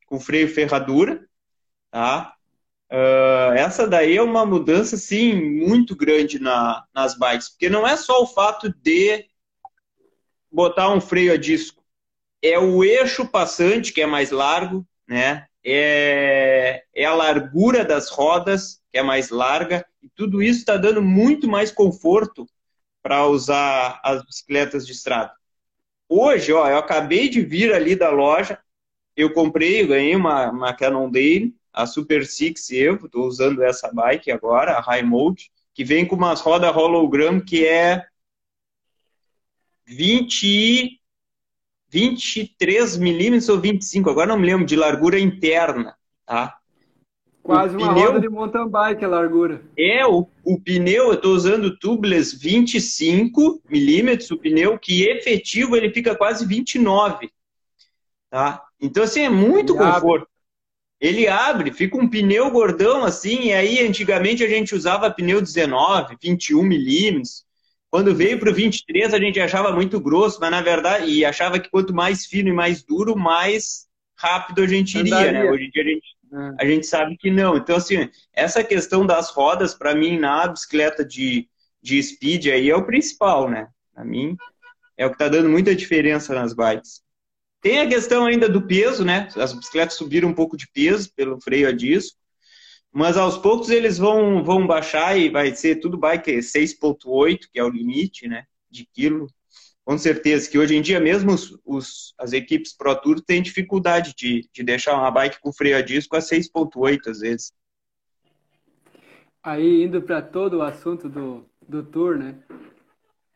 [0.10, 1.24] com freio ferradura,
[1.92, 2.34] tá?
[2.92, 7.96] Uh, essa daí é uma mudança, sim, muito grande na, nas bikes, porque não é
[7.96, 9.28] só o fato de
[10.52, 11.84] botar um freio a disco,
[12.42, 15.46] é o eixo passante que é mais largo, né?
[15.64, 21.02] É, é a largura das rodas que é mais larga e tudo isso está dando
[21.02, 22.48] muito mais conforto
[23.04, 25.34] para usar as bicicletas de estrada.
[26.08, 28.58] Hoje, ó, eu acabei de vir ali da loja,
[29.20, 34.32] eu comprei, eu ganhei uma, uma Cannondale, a Super Six Evo, estou usando essa bike
[34.32, 38.06] agora, a High Mode, que vem com umas rodas hologram que é
[39.86, 41.00] 20,
[41.90, 46.56] 23 milímetros ou 25, agora não me lembro, de largura interna, tá?
[47.44, 49.62] Quase o uma pneu, roda de mountain bike a largura.
[49.78, 55.92] É, o, o pneu, eu estou usando tubeless 25 milímetros, o pneu que efetivo ele
[55.92, 57.32] fica quase 29,
[58.30, 58.62] tá?
[58.80, 60.24] Então, assim, é muito Ele conforto.
[60.24, 60.30] Abre.
[61.02, 66.18] Ele abre, fica um pneu gordão assim, e aí antigamente a gente usava pneu 19,
[66.22, 67.46] 21 milímetros.
[67.90, 71.58] Quando veio para o 23, a gente achava muito grosso, mas na verdade, e achava
[71.58, 73.88] que quanto mais fino e mais duro, mais
[74.18, 75.22] rápido a gente iria, né?
[75.22, 75.44] Andaria.
[75.44, 75.52] né?
[75.52, 76.66] Hoje em dia a gente, é.
[76.66, 77.56] a gente sabe que não.
[77.56, 81.48] Então, assim, essa questão das rodas, para mim, na bicicleta de,
[81.82, 83.70] de speed aí é o principal, né?
[83.94, 84.36] Para mim,
[84.98, 87.02] é o que está dando muita diferença nas bikes.
[87.62, 89.28] Tem a questão ainda do peso, né?
[89.36, 92.18] As bicicletas subiram um pouco de peso pelo freio a disco,
[92.92, 97.64] mas aos poucos eles vão, vão baixar e vai ser tudo bike 6.8, que é
[97.64, 98.46] o limite, né?
[98.70, 99.28] De quilo.
[99.84, 104.14] Com certeza que hoje em dia mesmo os, os, as equipes Pro Tour têm dificuldade
[104.16, 107.52] de, de deixar uma bike com freio a disco a 6.8 às vezes.
[109.44, 112.36] Aí indo para todo o assunto do, do Tour, né?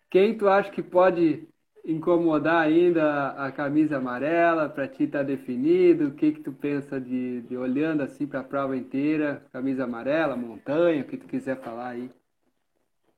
[0.10, 1.48] Quem tu acha que pode
[1.86, 4.70] incomodar ainda a camisa amarela?
[4.70, 6.08] Para ti tá definido?
[6.08, 9.44] O que que tu pensa de, de olhando assim para a prova inteira?
[9.52, 12.10] Camisa amarela, montanha, o que tu quiser falar aí?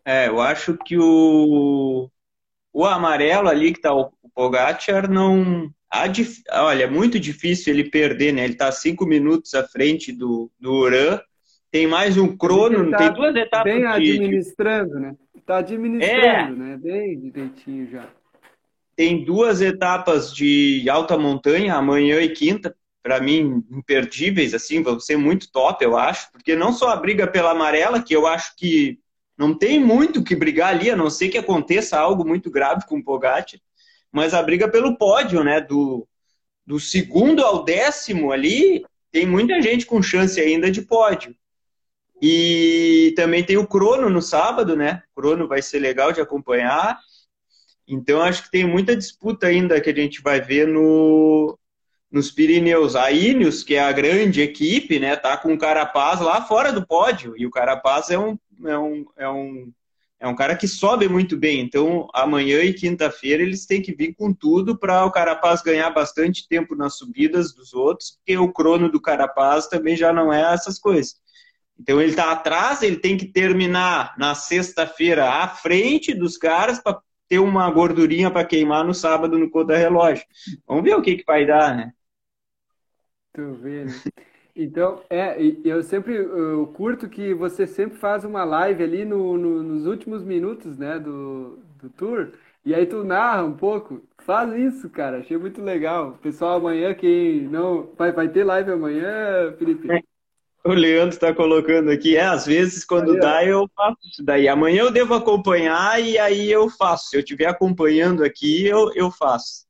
[0.03, 2.09] É, eu acho que o
[2.73, 5.71] o amarelo ali que tá o Pogacar não
[6.51, 8.43] olha, é muito difícil ele perder, né?
[8.43, 11.19] Ele tá cinco minutos à frente do, do Uran.
[11.71, 13.73] Tem mais um crono, tá tem duas etapas.
[13.73, 15.15] Bem administrando, né?
[15.45, 16.49] Tá administrando, é.
[16.51, 16.77] né?
[16.77, 18.05] Bem direitinho já
[18.95, 25.17] tem duas etapas de alta montanha, amanhã e quinta, para mim, imperdíveis, assim, vão ser
[25.17, 28.99] muito top, eu acho, porque não só a briga pela amarela, que eu acho que
[29.37, 32.97] não tem muito que brigar ali, a não ser que aconteça algo muito grave com
[32.97, 33.61] o Pogatti,
[34.11, 36.07] mas a briga pelo pódio, né, do,
[36.65, 41.35] do segundo ao décimo ali, tem muita gente com chance ainda de pódio.
[42.21, 45.03] E também tem o crono no sábado, né?
[45.11, 46.97] O crono vai ser legal de acompanhar.
[47.87, 51.57] Então, acho que tem muita disputa ainda que a gente vai ver no,
[52.11, 52.95] nos Pirineus.
[52.95, 56.85] A Ineos, que é a grande equipe, né, tá com o Carapaz lá fora do
[56.85, 57.33] pódio.
[57.37, 59.73] E o Carapaz é um, é um, é um
[60.17, 61.59] é um cara que sobe muito bem.
[61.59, 66.47] Então, amanhã e quinta-feira eles têm que vir com tudo para o Carapaz ganhar bastante
[66.47, 70.79] tempo nas subidas dos outros, porque o crono do Carapaz também já não é essas
[70.79, 71.15] coisas.
[71.79, 76.99] Então, ele está atrás, ele tem que terminar na sexta-feira à frente dos caras para
[77.35, 80.25] ter uma gordurinha para queimar no sábado no conta-relógio.
[80.65, 81.91] Vamos ver o que, que vai dar, né?
[83.33, 83.91] Tu vê, né?
[84.55, 89.61] Então, é, eu sempre eu curto que você sempre faz uma live ali no, no,
[89.61, 92.31] nos últimos minutos, né, do, do tour,
[92.63, 94.01] e aí tu narra um pouco.
[94.19, 96.17] Faz isso, cara, achei muito legal.
[96.21, 97.89] Pessoal, amanhã, quem não.
[97.97, 99.89] Vai, vai ter live amanhã, Felipe?
[100.65, 100.69] É.
[100.69, 104.47] O Leandro está colocando aqui, é, às vezes quando aí, dá eu faço isso daí.
[104.47, 107.09] Amanhã eu devo acompanhar e aí eu faço.
[107.09, 109.65] Se eu estiver acompanhando aqui, eu, eu faço.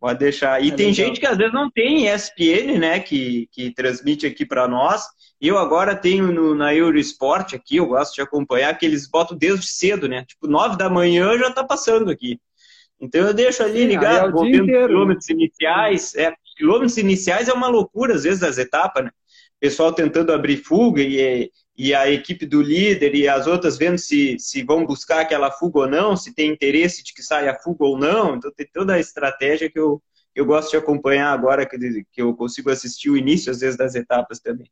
[0.00, 0.62] Pode deixar.
[0.62, 0.94] E é tem legal.
[0.94, 5.02] gente que às vezes não tem ESPN, né, que, que transmite aqui para nós.
[5.40, 9.66] Eu agora tenho no, na Eurosport aqui, eu gosto de acompanhar, que eles botam desde
[9.66, 10.24] cedo, né?
[10.24, 12.40] Tipo, nove da manhã já tá passando aqui.
[13.00, 16.14] Então eu deixo ali ligado, é vou vendo quilômetros iniciais.
[16.16, 19.10] É, quilômetros iniciais é uma loucura, às vezes, das etapas, né?
[19.60, 24.38] Pessoal tentando abrir fuga e, e a equipe do líder e as outras vendo se,
[24.38, 27.98] se vão buscar aquela fuga ou não, se tem interesse de que saia fuga ou
[27.98, 28.36] não.
[28.36, 30.02] Então tem toda a estratégia que eu,
[30.34, 33.94] eu gosto de acompanhar agora, que, que eu consigo assistir o início, às vezes, das
[33.94, 34.70] etapas também.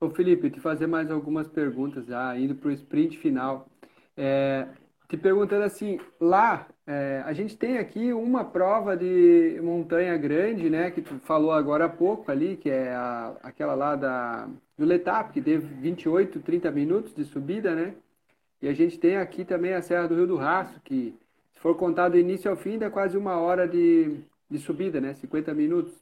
[0.00, 3.68] Ô Felipe, te fazer mais algumas perguntas já, indo para o sprint final.
[4.16, 4.68] É,
[5.08, 10.90] te perguntando assim, lá é, a gente tem aqui uma prova de montanha grande, né,
[10.90, 15.32] que tu falou agora há pouco ali, que é a, aquela lá da, do Letap,
[15.32, 17.94] que teve 28, 30 minutos de subida, né?
[18.60, 21.14] E a gente tem aqui também a Serra do Rio do Rastro, que
[21.52, 25.14] se for contar do início ao fim, dá quase uma hora de, de subida, né?
[25.14, 25.94] 50 minutos.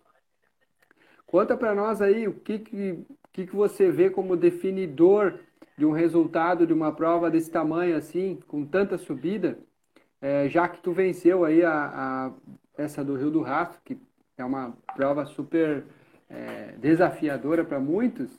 [1.27, 5.39] Conta para nós aí o que, que, que, que você vê como definidor
[5.77, 9.59] de um resultado de uma prova desse tamanho assim, com tanta subida,
[10.21, 12.33] é, já que tu venceu aí a, a,
[12.77, 13.99] essa do Rio do Rastro, que
[14.39, 15.85] é uma prova super
[16.29, 18.31] é, desafiadora para muitos,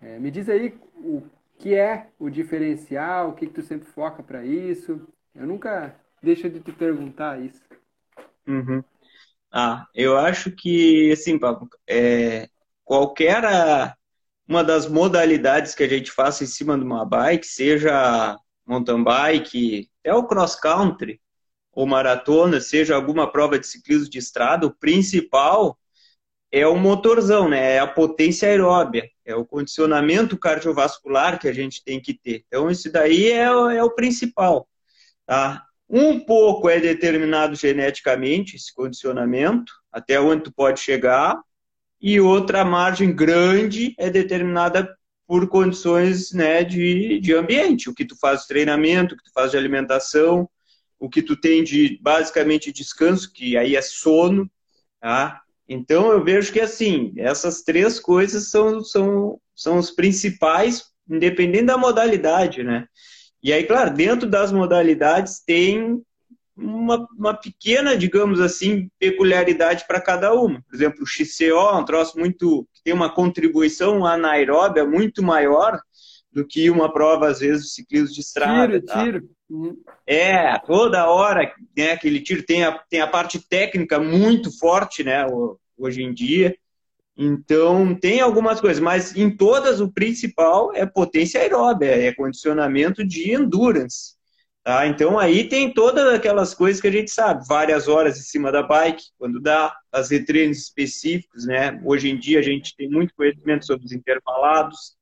[0.00, 1.22] é, me diz aí o
[1.58, 5.00] que é o diferencial, o que, que tu sempre foca para isso.
[5.34, 7.62] Eu nunca deixo de te perguntar isso.
[8.46, 8.82] Uhum.
[9.50, 12.48] Ah, eu acho que, assim, Pablo, é,
[12.84, 13.42] qualquer
[14.48, 19.90] uma das modalidades que a gente faça em cima de uma bike, seja mountain bike,
[20.00, 21.20] até o cross country
[21.72, 25.78] ou maratona, seja alguma prova de ciclismo de estrada, o principal
[26.50, 27.74] é o motorzão, né?
[27.74, 32.44] É a potência aeróbia, é o condicionamento cardiovascular que a gente tem que ter.
[32.46, 34.66] Então, isso daí é, é o principal,
[35.26, 35.62] tá?
[35.88, 41.38] Um pouco é determinado geneticamente, esse condicionamento, até onde tu pode chegar,
[42.00, 48.16] e outra margem grande é determinada por condições né, de, de ambiente, o que tu
[48.18, 50.48] faz de treinamento, o que tu faz de alimentação,
[50.98, 54.50] o que tu tem de basicamente descanso, que aí é sono,
[55.00, 55.42] tá?
[55.68, 61.76] Então eu vejo que assim, essas três coisas são, são, são os principais, independente da
[61.76, 62.86] modalidade, né?
[63.42, 66.02] E aí, claro, dentro das modalidades tem
[66.58, 70.60] uma, uma pequena, digamos assim, peculiaridade para cada uma.
[70.62, 72.66] Por exemplo, o XCO é um troço muito.
[72.74, 75.80] que tem uma contribuição anaeróbia muito maior
[76.32, 78.80] do que uma prova, às vezes, de ciclismo de estrada.
[78.80, 79.04] Tiro, tá?
[79.04, 79.28] tiro.
[80.06, 85.24] É, toda hora, né, aquele tiro tem a, tem a parte técnica muito forte, né,
[85.76, 86.54] hoje em dia.
[87.16, 93.32] Então, tem algumas coisas, mas em todas o principal é potência aeróbia, é condicionamento de
[93.32, 94.17] endurance.
[94.68, 94.86] Tá?
[94.86, 98.62] Então aí tem todas aquelas coisas que a gente sabe, várias horas em cima da
[98.62, 101.80] bike, quando dá, as treinos específicos, né?
[101.86, 104.94] Hoje em dia a gente tem muito conhecimento sobre os intervalados.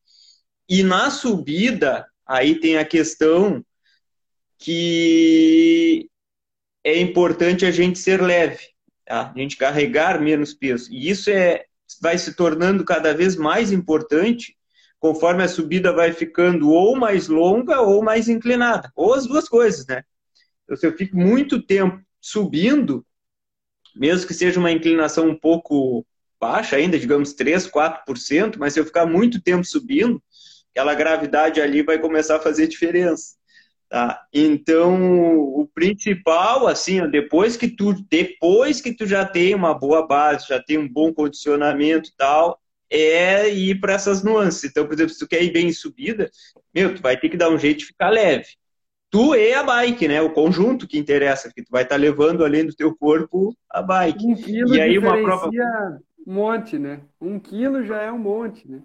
[0.69, 3.61] E na subida, aí tem a questão
[4.57, 6.09] que
[6.85, 8.69] é importante a gente ser leve,
[9.05, 9.33] tá?
[9.35, 10.93] a gente carregar menos peso.
[10.93, 11.65] E isso é,
[12.01, 14.57] vai se tornando cada vez mais importante
[14.99, 19.87] conforme a subida vai ficando ou mais longa ou mais inclinada, ou as duas coisas,
[19.87, 20.03] né?
[20.65, 23.07] Então, se eu fico muito tempo subindo,
[23.95, 26.05] mesmo que seja uma inclinação um pouco
[26.41, 30.23] baixa ainda, digamos 3, 4%, mas se eu ficar muito tempo subindo,
[30.71, 33.37] aquela gravidade ali vai começar a fazer diferença.
[33.89, 34.21] Tá?
[34.33, 40.49] Então, o principal, assim, depois que tu depois que tu já tem uma boa base,
[40.49, 42.61] já tem um bom condicionamento e tal,
[42.91, 44.65] é ir para essas nuances.
[44.65, 46.31] Então, por exemplo, se tu quer ir bem em subida,
[46.75, 48.49] meu, tu vai ter que dar um jeito de ficar leve.
[49.11, 50.21] Tu e a bike, né?
[50.21, 53.81] O conjunto que interessa, que tu vai estar tá levando além do teu corpo a
[53.81, 54.27] bike.
[54.27, 55.51] Um quilo e aí uma prova
[56.27, 57.03] um monte, né?
[57.21, 58.83] Um quilo já é um monte, né?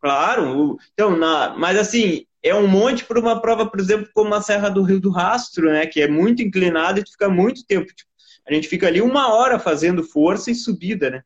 [0.00, 0.76] Claro.
[0.92, 1.56] Então, na...
[1.56, 5.00] mas assim, é um monte para uma prova, por exemplo, como a Serra do Rio
[5.00, 5.86] do Rastro, né?
[5.86, 7.86] Que é muito inclinada e tu fica muito tempo.
[7.86, 8.10] Tipo,
[8.46, 11.22] a gente fica ali uma hora fazendo força e subida, né?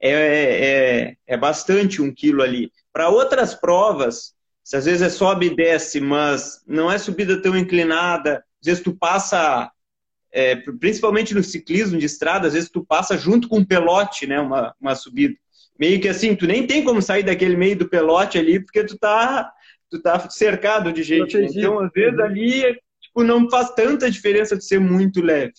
[0.00, 2.70] É, é, é bastante um quilo ali.
[2.92, 7.56] Para outras provas, se às vezes é sobe e desce, mas não é subida tão
[7.56, 9.70] inclinada, às vezes tu passa,
[10.32, 14.40] é, principalmente no ciclismo de estrada, às vezes tu passa junto com um pelote, né?
[14.40, 15.34] Uma, uma subida.
[15.78, 18.98] Meio que assim, tu nem tem como sair daquele meio do pelote ali, porque tu
[18.98, 19.52] tá
[19.90, 21.36] tu tá cercado de gente.
[21.38, 21.48] Né?
[21.50, 25.52] Então, às vezes, ali tipo, não faz tanta diferença de ser muito leve.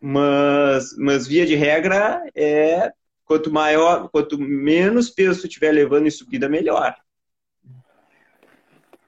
[0.00, 2.92] Mas, mas via de regra, é
[3.26, 6.94] quanto maior, quanto menos peso tu estiver levando em subida, melhor.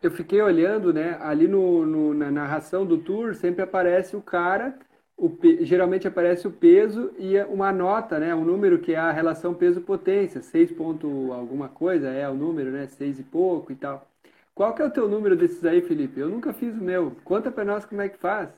[0.03, 1.16] Eu fiquei olhando, né?
[1.21, 4.79] Ali no, no na narração do tour sempre aparece o cara,
[5.16, 8.35] o, geralmente aparece o peso e uma nota, né?
[8.35, 12.87] Um número que é a relação peso-potência, 6 ponto alguma coisa, é o número, né?
[12.87, 14.09] 6 e pouco e tal.
[14.55, 16.21] Qual que é o teu número desses aí, Felipe?
[16.21, 17.16] Eu nunca fiz o meu.
[17.25, 18.51] Conta para nós como é que faz.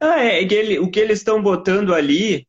[0.00, 2.46] Ah, é, que ele, o que eles estão botando ali,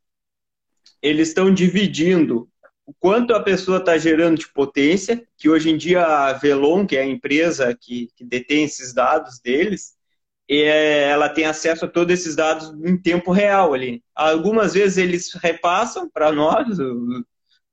[1.01, 2.49] eles estão dividindo
[2.85, 6.95] o quanto a pessoa está gerando de potência, que hoje em dia a Velon, que
[6.95, 9.97] é a empresa que, que detém esses dados deles,
[10.49, 14.01] é, ela tem acesso a todos esses dados em tempo real ali.
[14.15, 17.25] Algumas vezes eles repassam para nós, o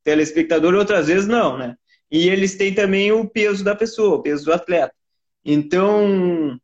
[0.03, 1.77] telespectador, outras vezes não, né?
[2.11, 4.95] E eles têm também o peso da pessoa, o peso do atleta.
[5.45, 6.59] Então,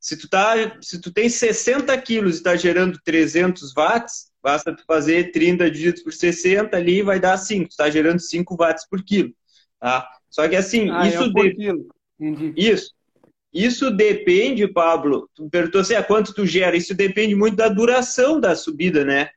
[0.00, 4.84] se tu, tá, se tu tem 60 quilos e está gerando 300 watts, basta tu
[4.86, 7.68] fazer 30 divididos por 60 ali vai dar 5.
[7.68, 9.32] Tu está gerando 5 watts por quilo.
[9.80, 10.06] Tá?
[10.28, 11.24] Só que assim, ah, isso...
[11.24, 12.52] É de...
[12.54, 12.92] Isso.
[13.52, 16.76] Isso depende, Pablo, tu perguntou assim, a ah, quanto tu gera?
[16.76, 19.30] Isso depende muito da duração da subida, né?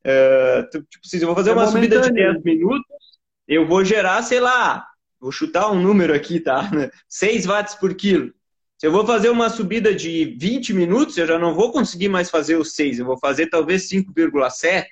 [0.00, 2.86] Uh, tu, tipo, se eu vou fazer é uma subida de 10 minutos,
[3.46, 4.86] eu vou gerar, sei lá,
[5.20, 6.70] vou chutar um número aqui, tá?
[7.06, 8.32] 6 watts por quilo.
[8.80, 12.30] Se eu vou fazer uma subida de 20 minutos, eu já não vou conseguir mais
[12.30, 14.86] fazer os 6, eu vou fazer talvez 5,7,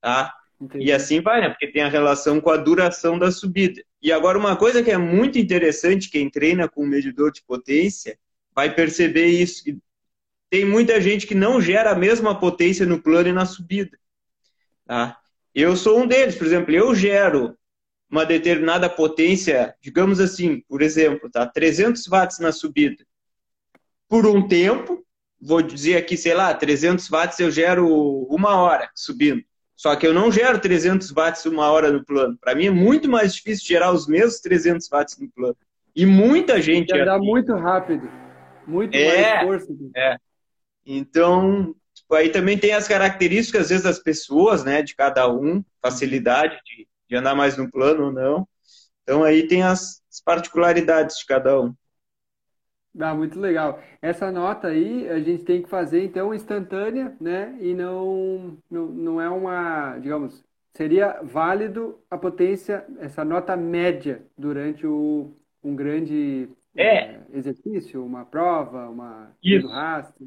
[0.00, 0.34] tá?
[0.60, 0.86] Entendi.
[0.86, 1.48] E assim vai, né?
[1.48, 3.80] Porque tem a relação com a duração da subida.
[4.02, 8.18] E agora, uma coisa que é muito interessante, quem treina com medidor de potência
[8.52, 9.62] vai perceber isso.
[10.50, 13.96] Tem muita gente que não gera a mesma potência no plano e na subida.
[14.84, 15.16] Tá?
[15.54, 17.56] Eu sou um deles, por exemplo, eu gero
[18.10, 21.46] uma determinada potência, digamos assim, por exemplo, tá?
[21.46, 23.06] 300 watts na subida.
[24.12, 25.02] Por um tempo,
[25.40, 27.88] vou dizer aqui, sei lá, 300 watts eu gero
[28.28, 29.42] uma hora subindo.
[29.74, 32.36] Só que eu não gero 300 watts uma hora no plano.
[32.38, 35.56] Para mim é muito mais difícil gerar os mesmos 300 watts no plano.
[35.96, 36.90] E muita gente.
[36.90, 38.06] Vai dar muito rápido.
[38.66, 39.72] Muito é, mais força.
[39.96, 40.16] É.
[40.84, 44.82] Então, tipo, aí também tem as características, às vezes, das pessoas, né?
[44.82, 48.48] De cada um, facilidade de de andar mais no plano ou não.
[49.02, 51.74] Então aí tem as particularidades de cada um.
[52.98, 53.82] Ah, muito legal.
[54.00, 57.56] Essa nota aí a gente tem que fazer então instantânea, né?
[57.60, 64.86] E não, não, não é uma, digamos, seria válido a potência, essa nota média durante
[64.86, 65.34] o,
[65.64, 66.86] um grande é.
[66.86, 69.66] É, exercício, uma prova, uma Isso.
[69.68, 70.26] rastro.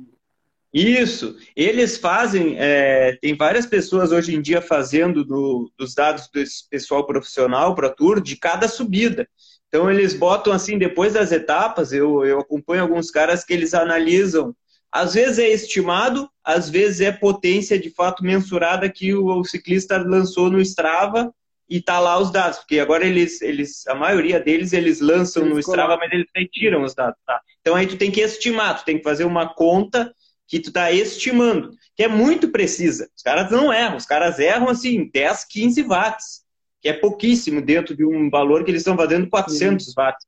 [0.73, 6.67] Isso, eles fazem, é, tem várias pessoas hoje em dia fazendo do, dos dados desse
[6.69, 9.25] pessoal profissional para tour de cada subida.
[9.67, 14.55] Então eles botam assim, depois das etapas, eu, eu acompanho alguns caras que eles analisam.
[14.91, 19.97] Às vezes é estimado, às vezes é potência de fato mensurada que o, o ciclista
[19.97, 21.33] lançou no Strava
[21.69, 25.55] e tá lá os dados, porque agora eles, eles a maioria deles eles lançam eles
[25.55, 27.41] no Strava, mas eles retiram os dados, tá?
[27.59, 30.13] Então aí tu tem que estimar, tu tem que fazer uma conta
[30.47, 33.09] que tu está estimando, que é muito precisa.
[33.17, 36.44] Os caras não erram, os caras erram assim 10, 15 watts,
[36.85, 39.93] que é pouquíssimo dentro de um valor que eles estão fazendo 400 Sim.
[39.97, 40.27] watts.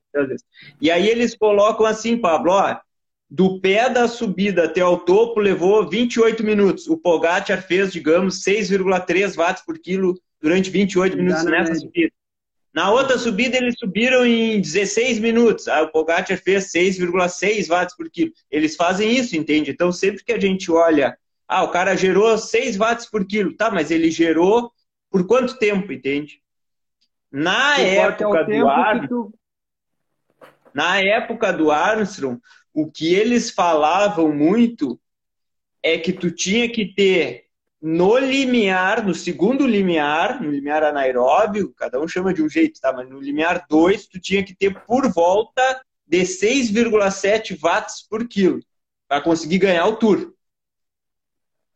[0.82, 2.76] E aí eles colocam assim, Pablo, ó,
[3.30, 6.88] do pé da subida até o topo levou 28 minutos.
[6.88, 12.12] O Pogacar fez, digamos, 6,3 watts por quilo durante 28 minutos nessa subida.
[12.74, 15.68] Na outra subida, eles subiram em 16 minutos.
[15.68, 18.32] Aí o Pogacar fez 6,6 watts por quilo.
[18.50, 19.70] Eles fazem isso, entende?
[19.70, 21.16] Então, sempre que a gente olha,
[21.48, 23.56] ah, o cara gerou 6 watts por quilo.
[23.56, 24.72] Tá, mas ele gerou
[25.12, 26.42] por quanto tempo, entende?
[27.32, 29.34] Na época do Armstrong, tu...
[30.74, 32.40] na época do Armstrong,
[32.74, 35.00] o que eles falavam muito
[35.84, 37.48] é que tu tinha que ter
[37.82, 42.92] no limiar, no segundo limiar, no limiar anaeróbio, cada um chama de um jeito, tá?
[42.92, 48.60] Mas no limiar 2, tu tinha que ter por volta de 6,7 watts por quilo
[49.08, 50.34] para conseguir ganhar o tour.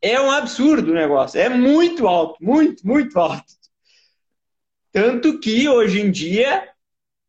[0.01, 3.60] É um absurdo o negócio, é muito alto, muito, muito alto.
[4.91, 6.67] Tanto que hoje em dia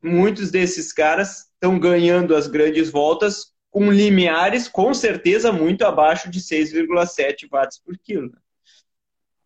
[0.02, 6.40] muitos desses caras estão ganhando as grandes voltas com limiares com certeza muito abaixo de
[6.40, 8.30] 6,7 watts por quilo.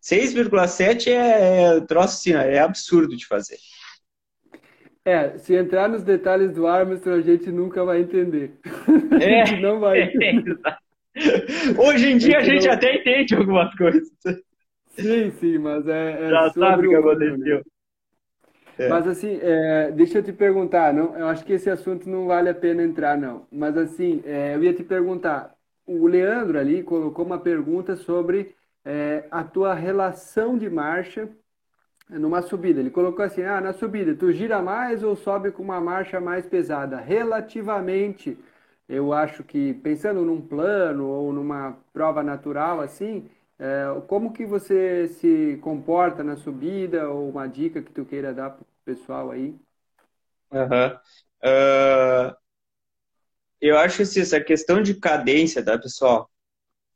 [0.03, 3.57] 6,7 é, é troço assim, é absurdo de fazer.
[5.05, 8.53] É, se entrar nos detalhes do Armstrong, a gente nunca vai entender.
[9.19, 10.57] É, a gente não vai entender.
[11.19, 12.73] É, Hoje em dia a gente, não...
[12.73, 14.07] até entende algumas coisas.
[14.89, 16.11] Sim, sim, mas é.
[16.11, 17.61] é Já sabe o que né?
[18.77, 18.89] É.
[18.89, 22.49] Mas assim, é, deixa eu te perguntar, não, eu acho que esse assunto não vale
[22.49, 23.47] a pena entrar, não.
[23.51, 25.55] Mas assim, é, eu ia te perguntar,
[25.85, 28.55] o Leandro ali colocou uma pergunta sobre
[28.85, 31.29] é, a tua relação de marcha
[32.09, 32.79] numa subida.
[32.79, 36.45] Ele colocou assim, ah, na subida, tu gira mais ou sobe com uma marcha mais
[36.45, 36.97] pesada?
[36.97, 38.37] Relativamente,
[38.87, 45.07] eu acho que pensando num plano ou numa prova natural assim, é, como que você
[45.07, 49.55] se comporta na subida ou uma dica que tu queira dar para o pessoal aí?
[50.51, 50.93] Uhum.
[51.43, 52.35] Uh,
[53.59, 56.29] eu acho que assim, essa questão de cadência, tá, pessoal?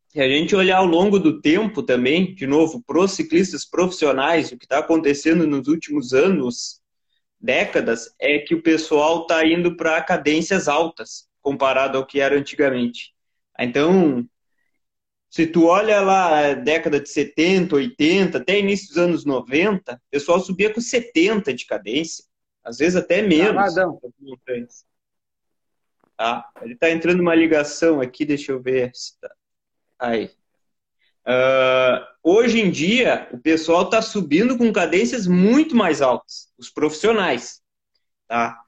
[0.07, 4.51] Se a gente olhar ao longo do tempo também, de novo, para os ciclistas profissionais,
[4.51, 6.81] o que está acontecendo nos últimos anos,
[7.39, 13.13] décadas, é que o pessoal está indo para cadências altas, comparado ao que era antigamente.
[13.57, 14.27] Então,
[15.31, 20.41] se tu olha lá, década de 70, 80, até início dos anos 90, o pessoal
[20.41, 22.25] subia com 70 de cadência,
[22.61, 23.55] às vezes até menos.
[26.17, 26.45] Tá?
[26.61, 29.33] Ele está entrando uma ligação aqui, deixa eu ver se tá.
[29.97, 30.31] Aí.
[31.25, 37.61] Uh, hoje em dia, o pessoal está subindo com cadências muito mais altas, os profissionais.
[38.27, 38.59] Tá?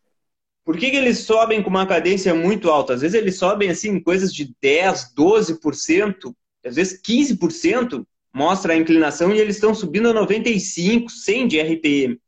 [0.64, 2.94] Por que, que eles sobem com uma cadência muito alta?
[2.94, 6.34] Às vezes eles sobem assim coisas de 10, 12%
[6.66, 12.20] às vezes 15% mostra a inclinação e eles estão subindo a 95, 100 de RPM.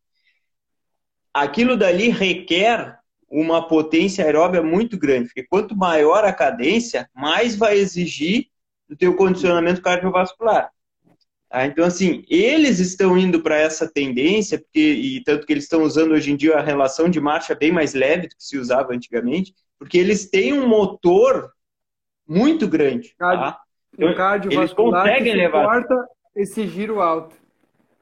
[1.33, 7.77] Aquilo dali requer uma potência aeróbia muito grande, porque quanto maior a cadência, mais vai
[7.77, 8.47] exigir
[8.87, 10.69] do teu condicionamento cardiovascular.
[11.49, 11.65] Tá?
[11.65, 16.11] Então, assim, eles estão indo para essa tendência, porque, e tanto que eles estão usando
[16.11, 19.53] hoje em dia a relação de marcha bem mais leve do que se usava antigamente,
[19.79, 21.51] porque eles têm um motor
[22.27, 23.15] muito grande.
[23.17, 23.59] Tá?
[23.97, 25.85] Então, o cardiovascular eles conseguem que levar.
[26.35, 27.35] esse giro alto.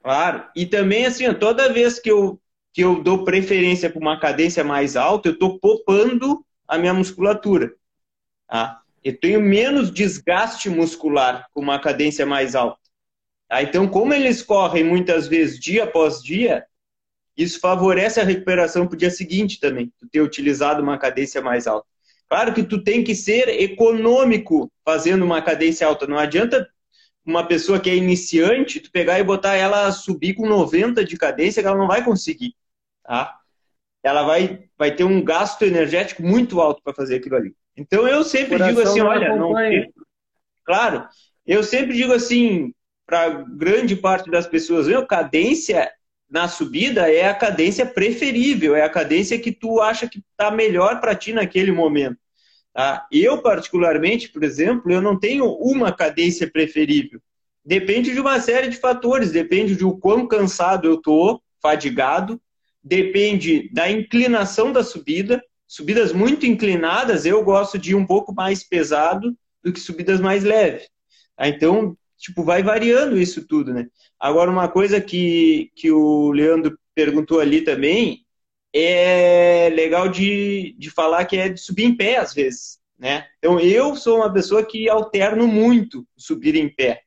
[0.02, 0.44] Claro.
[0.56, 2.40] E também, assim, toda vez que eu,
[2.74, 7.74] que eu dou preferência para uma cadência mais alta, eu estou popando a minha musculatura.
[8.48, 8.82] Tá?
[9.04, 12.80] Eu tenho menos desgaste muscular com uma cadência mais alta.
[13.48, 13.62] Tá?
[13.62, 16.66] Então, como eles correm muitas vezes dia após dia,
[17.38, 21.88] isso favorece a recuperação para o dia seguinte também, ter utilizado uma cadência mais alta.
[22.34, 26.08] Claro que tu tem que ser econômico fazendo uma cadência alta.
[26.08, 26.68] Não adianta
[27.24, 31.62] uma pessoa que é iniciante, tu pegar e botar ela subir com 90 de cadência,
[31.62, 32.56] que ela não vai conseguir.
[33.04, 33.38] Tá?
[34.02, 37.56] Ela vai, vai ter um gasto energético muito alto para fazer aquilo ali.
[37.78, 39.54] Então eu sempre digo assim, olha, não,
[40.66, 41.08] claro,
[41.46, 42.74] eu sempre digo assim
[43.06, 45.88] para grande parte das pessoas, meu, cadência
[46.28, 51.00] na subida é a cadência preferível, é a cadência que tu acha que está melhor
[51.00, 52.23] para ti naquele momento.
[52.74, 53.08] Tá?
[53.12, 57.22] Eu, particularmente, por exemplo, eu não tenho uma cadência preferível.
[57.64, 62.42] Depende de uma série de fatores, depende de o quão cansado eu estou, fadigado,
[62.84, 65.42] depende da inclinação da subida.
[65.68, 70.44] Subidas muito inclinadas, eu gosto de ir um pouco mais pesado do que subidas mais
[70.44, 70.90] leves.
[71.38, 71.48] Tá?
[71.48, 73.88] Então, tipo, vai variando isso tudo, né?
[74.20, 78.23] Agora, uma coisa que, que o Leandro perguntou ali também
[78.74, 83.28] é legal de, de falar que é de subir em pé às vezes, né?
[83.38, 87.02] Então eu sou uma pessoa que alterno muito subir em pé.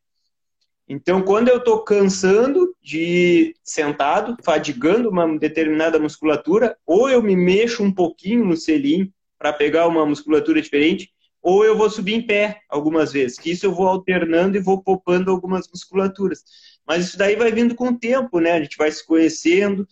[0.89, 7.83] Então quando eu estou cansando de sentado, fadigando uma determinada musculatura, ou eu me mexo
[7.83, 11.11] um pouquinho no selim para pegar uma musculatura diferente,
[11.43, 13.39] ou eu vou subir em pé algumas vezes.
[13.39, 16.43] Que isso eu vou alternando e vou poupando algumas musculaturas.
[16.85, 18.53] Mas isso daí vai vindo com o tempo, né?
[18.53, 19.87] A gente vai se conhecendo,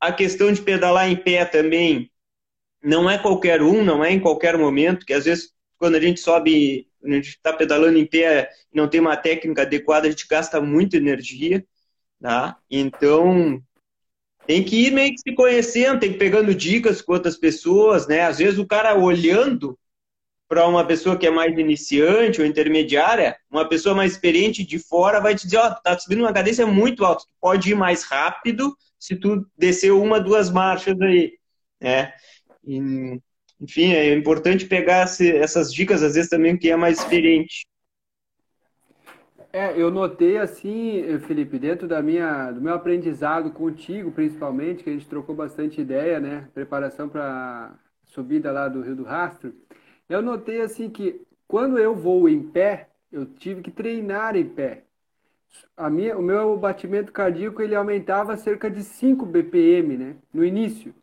[0.00, 2.10] a questão de pedalar em pé também
[2.82, 6.20] não é qualquer um, não é em qualquer momento, que às vezes quando a gente
[6.20, 10.26] sobe, a gente está pedalando em pé e não tem uma técnica adequada, a gente
[10.28, 11.64] gasta muita energia,
[12.20, 12.58] tá?
[12.70, 13.62] Então,
[14.46, 18.22] tem que ir meio que se conhecendo, tem que pegando dicas com outras pessoas, né?
[18.22, 19.78] Às vezes o cara olhando
[20.50, 25.20] para uma pessoa que é mais iniciante ou intermediária, uma pessoa mais experiente de fora
[25.20, 28.02] vai te dizer, ó, oh, tá subindo uma cadência muito alta, tu pode ir mais
[28.02, 31.34] rápido se tu descer uma, duas marchas aí,
[31.80, 32.12] né?
[32.66, 37.64] Enfim, é importante pegar essas dicas, às vezes, também, quem é mais experiente.
[39.52, 44.92] É, eu notei assim, Felipe, dentro da minha, do meu aprendizado contigo, principalmente, que a
[44.92, 46.48] gente trocou bastante ideia, né?
[46.52, 47.72] Preparação para
[48.04, 49.54] subida lá do Rio do Rastro,
[50.10, 54.82] eu notei assim que quando eu vou em pé, eu tive que treinar em pé.
[55.76, 60.94] A minha, o meu batimento cardíaco ele aumentava cerca de 5 BPM, né, no início.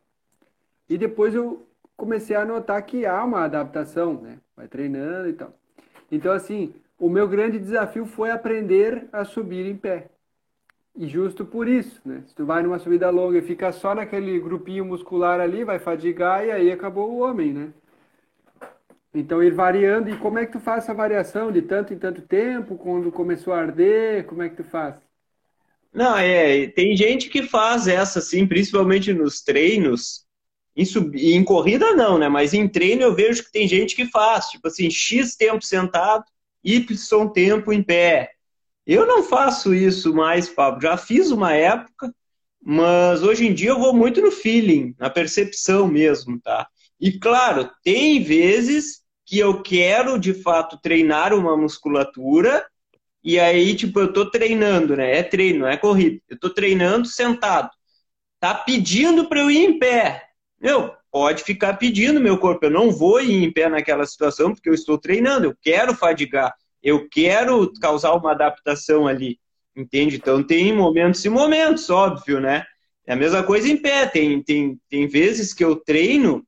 [0.89, 4.37] E depois eu comecei a notar que há uma adaptação, né?
[4.55, 5.53] Vai treinando e tal.
[6.11, 10.09] Então assim, o meu grande desafio foi aprender a subir em pé.
[10.95, 12.23] E justo por isso, né?
[12.25, 16.45] Se tu vai numa subida longa e fica só naquele grupinho muscular ali, vai fadigar
[16.45, 17.73] e aí acabou o homem, né?
[19.17, 20.09] Então ir variando.
[20.09, 22.77] E como é que tu faz essa variação de tanto em tanto tempo?
[22.77, 24.95] Quando começou a arder, como é que tu faz?
[25.93, 30.25] Não, é, tem gente que faz essa assim, principalmente nos treinos.
[30.75, 31.17] Em, sub...
[31.17, 32.29] em corrida não, né?
[32.29, 36.23] Mas em treino eu vejo que tem gente que faz, tipo assim, X tempo sentado,
[36.63, 38.31] Y tempo em pé.
[38.85, 40.81] Eu não faço isso mais, Pablo.
[40.81, 42.13] Já fiz uma época,
[42.61, 46.67] mas hoje em dia eu vou muito no feeling, na percepção mesmo, tá?
[46.99, 52.65] E claro, tem vezes que eu quero de fato treinar uma musculatura
[53.23, 55.17] e aí, tipo, eu tô treinando, né?
[55.19, 56.19] É treino, não é corrida.
[56.29, 57.69] Eu tô treinando sentado.
[58.39, 60.23] Tá pedindo para eu ir em pé.
[60.59, 62.65] Meu, pode ficar pedindo meu corpo.
[62.65, 65.45] Eu não vou ir em pé naquela situação porque eu estou treinando.
[65.45, 66.55] Eu quero fadigar
[66.87, 69.37] eu quero causar uma adaptação ali,
[69.75, 70.15] entende?
[70.15, 72.63] Então tem momentos e momentos, óbvio, né?
[73.05, 76.46] É a mesma coisa em pé, tem, tem, tem vezes que eu treino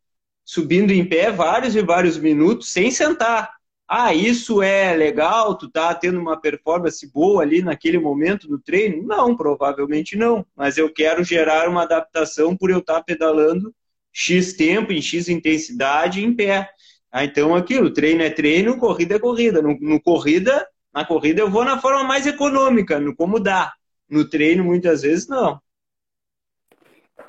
[0.49, 3.51] subindo em pé vários e vários minutos sem sentar.
[3.87, 9.05] Ah, isso é legal, tu tá tendo uma performance boa ali naquele momento do treino?
[9.05, 13.71] Não, provavelmente não, mas eu quero gerar uma adaptação por eu estar tá pedalando
[14.11, 16.67] X tempo, em X intensidade, em pé.
[17.11, 19.61] Ah, então aquilo, treino é treino, corrida é corrida.
[19.61, 23.71] No, no, corrida, na corrida eu vou na forma mais econômica, no como dá.
[24.09, 25.61] No treino, muitas vezes, não.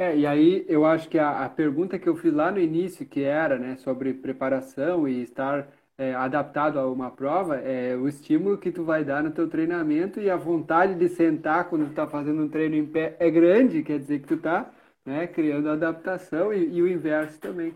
[0.01, 3.05] É, e aí eu acho que a, a pergunta que eu fiz lá no início,
[3.05, 8.57] que era né, sobre preparação e estar é, adaptado a uma prova, é o estímulo
[8.57, 12.07] que tu vai dar no teu treinamento e a vontade de sentar quando tu está
[12.07, 14.70] fazendo um treino em pé é grande, quer dizer que tu está
[15.05, 17.74] né, criando adaptação e, e o inverso também.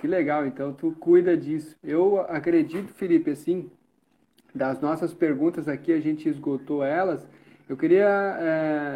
[0.00, 1.76] Que legal, então tu cuida disso.
[1.80, 3.70] Eu acredito, Felipe, assim,
[4.52, 7.24] das nossas perguntas aqui, a gente esgotou elas.
[7.68, 8.08] Eu queria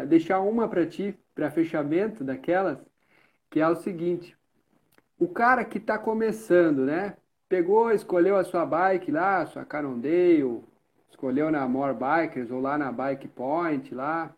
[0.03, 2.79] é, deixar uma para ti, para fechamento daquelas,
[3.51, 4.35] que é o seguinte:
[5.19, 7.15] o cara que está começando, né?
[7.47, 10.61] Pegou, escolheu a sua bike lá, sua Cannondale,
[11.09, 14.35] escolheu na More Bikers ou lá na Bike Point lá.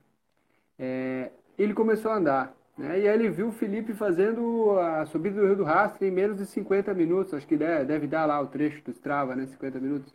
[0.78, 2.56] É, ele começou a andar.
[2.78, 3.00] Né?
[3.00, 6.38] E aí ele viu o Felipe fazendo a subida do Rio do Rastro em menos
[6.38, 7.34] de 50 minutos.
[7.34, 9.48] Acho que deve, deve dar lá o trecho do Strava, né?
[9.48, 10.14] 50 minutos.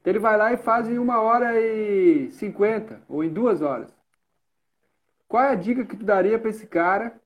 [0.00, 4.01] Então ele vai lá e faz em uma hora e 50, ou em duas horas.
[5.32, 7.18] Qual é a dica que tu daria para esse cara,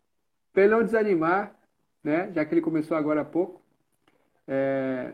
[0.52, 1.52] para ele não desanimar,
[2.04, 2.30] né?
[2.32, 3.61] Já que ele começou agora há pouco,
[4.46, 5.12] é,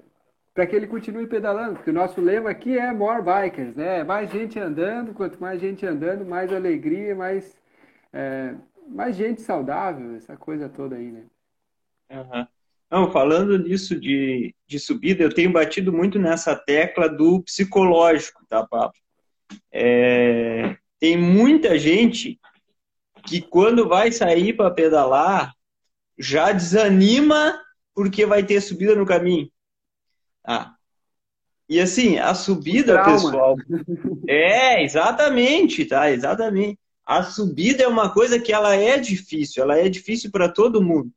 [0.53, 4.05] para que ele continue pedalando, porque o nosso lema aqui é more bikers, né?
[4.05, 7.57] Mais gente andando, quanto mais gente andando, mais alegria, mais
[8.13, 11.23] é, mais gente saudável, essa coisa toda aí, né?
[12.11, 12.47] Uhum.
[12.91, 18.67] Não, falando nisso de, de subida, eu tenho batido muito nessa tecla do psicológico, tá,
[18.67, 18.93] Pablo?
[19.73, 22.39] É, tem muita gente
[23.25, 25.53] que quando vai sair para pedalar
[26.19, 27.61] já desanima
[27.95, 29.51] porque vai ter subida no caminho.
[30.45, 30.75] Ah.
[31.69, 33.57] E assim, a subida, pessoal.
[34.29, 36.11] É, exatamente, tá?
[36.11, 40.83] Exatamente a subida é uma coisa que ela é difícil, ela é difícil para todo
[40.83, 41.11] mundo.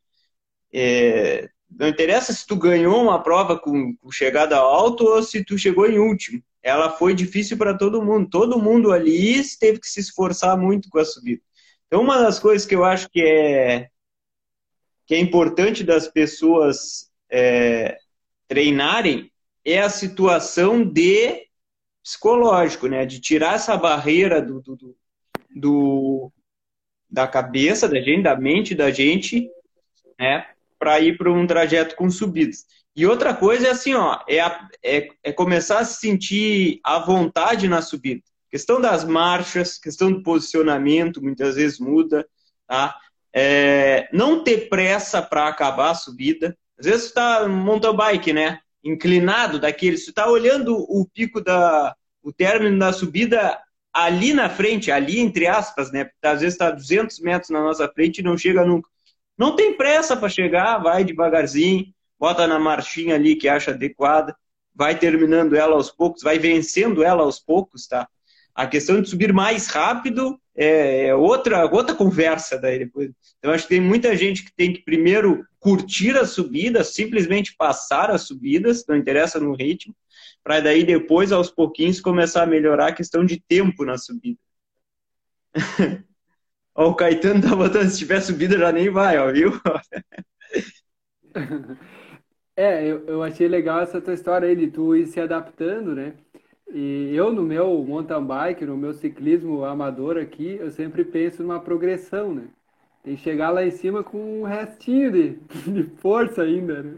[0.73, 5.57] É, não interessa se tu ganhou uma prova com, com, chegada alta ou se tu
[5.57, 6.41] chegou em último.
[6.61, 8.29] Ela foi difícil para todo mundo.
[8.29, 11.41] Todo mundo ali teve que se esforçar muito com a subida.
[11.95, 13.87] Então, uma das coisas que eu acho que é,
[15.07, 17.97] que é importante das pessoas é,
[18.49, 19.31] treinarem
[19.63, 21.47] é a situação de
[22.03, 23.05] psicológico, né?
[23.05, 24.97] De tirar essa barreira do, do,
[25.55, 26.31] do,
[27.09, 29.49] da cabeça da gente, da mente da gente,
[30.19, 32.65] né, para ir para um trajeto com subidas.
[32.93, 36.99] E outra coisa é assim, ó, é, a, é, é, começar a se sentir à
[36.99, 38.21] vontade na subida.
[38.49, 42.27] Questão das marchas, questão do posicionamento, muitas vezes muda,
[42.67, 42.95] tá?
[43.33, 46.57] É, não ter pressa para acabar a subida.
[46.79, 48.59] Às vezes está mountain bike, né?
[48.83, 53.59] Inclinado daquele, você está olhando o pico da, o término da subida
[53.91, 56.05] ali na frente, ali entre aspas, né?
[56.05, 58.89] Porque às vezes está 200 metros na nossa frente e não chega nunca.
[59.37, 61.85] Não tem pressa para chegar, vai devagarzinho,
[62.19, 64.35] bota na marchinha ali que acha adequada,
[64.73, 68.07] vai terminando ela aos poucos, vai vencendo ela aos poucos, tá?
[68.55, 73.11] A questão de subir mais rápido é, é outra, outra conversa daí depois.
[73.37, 78.09] Então, acho que tem muita gente que tem que primeiro curtir as subidas, simplesmente passar
[78.09, 79.93] as subidas, não interessa no ritmo,
[80.41, 84.39] para daí depois, aos pouquinhos, começar a melhorar a questão de tempo na subida.
[86.73, 89.51] ó, o Caetano tá botando, se tiver subida já nem vai, ó, viu?
[92.57, 96.13] É, eu, eu achei legal essa tua história aí de tu ir se adaptando, né?
[96.73, 101.59] E eu, no meu mountain bike, no meu ciclismo amador aqui, eu sempre penso numa
[101.59, 102.47] progressão, né?
[103.03, 105.37] Tem que chegar lá em cima com um restinho de,
[105.71, 106.95] de força ainda, né?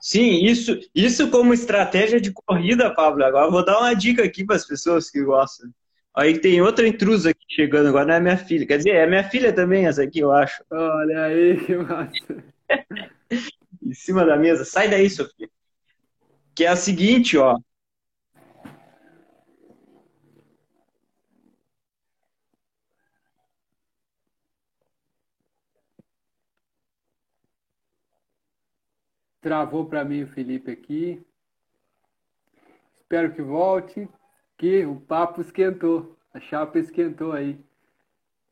[0.00, 3.24] Sim, isso, isso como estratégia de corrida, Pablo.
[3.24, 5.70] Agora vou dar uma dica aqui para as pessoas que gostam.
[6.14, 8.66] Aí tem outra intrusa aqui chegando agora, não é minha filha.
[8.66, 10.62] Quer dizer, é minha filha também, essa aqui, eu acho.
[10.70, 12.44] Olha aí, que massa.
[13.82, 14.64] em cima da mesa.
[14.64, 15.48] Sai daí, Sofia.
[16.54, 17.58] Que é a seguinte, ó.
[29.40, 31.24] Travou para mim o Felipe aqui.
[32.96, 34.08] Espero que volte,
[34.56, 36.16] que o papo esquentou.
[36.34, 37.58] A chapa esquentou aí.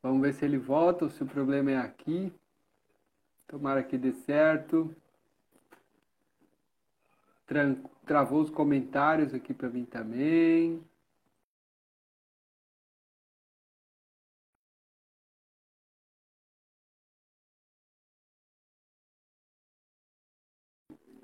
[0.02, 2.32] Vamos ver se ele volta ou se o problema é aqui.
[3.48, 4.94] Tomara que dê certo.
[8.06, 10.82] Travou os comentários aqui para mim também.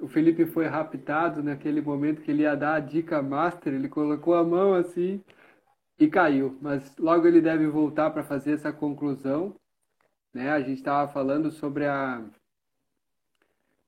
[0.03, 4.35] O Felipe foi raptado naquele momento que ele ia dar a dica master, ele colocou
[4.35, 5.23] a mão assim
[5.97, 6.59] e caiu.
[6.61, 9.55] Mas logo ele deve voltar para fazer essa conclusão.
[10.35, 10.51] Né?
[10.51, 12.21] A gente estava falando sobre a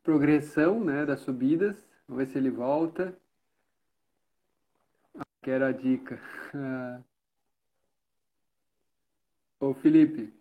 [0.04, 1.84] progressão né, das subidas.
[2.06, 3.12] Vamos ver se ele volta.
[5.18, 6.20] Ah, que era a dica.
[9.58, 10.32] Ô Felipe.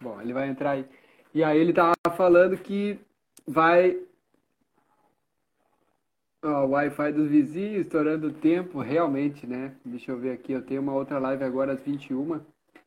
[0.00, 0.88] Bom, ele vai entrar aí.
[1.34, 2.98] E aí ele estava falando que
[3.46, 4.08] vai
[6.42, 9.76] Ó, o Wi-Fi dos vizinhos, estourando o tempo, realmente, né?
[9.84, 12.40] Deixa eu ver aqui, eu tenho uma outra live agora às 21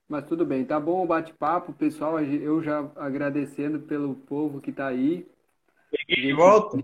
[0.08, 4.88] mas tudo bem, tá bom o bate-papo, pessoal, eu já agradecendo pelo povo que tá
[4.88, 5.26] aí.
[6.10, 6.78] De volta.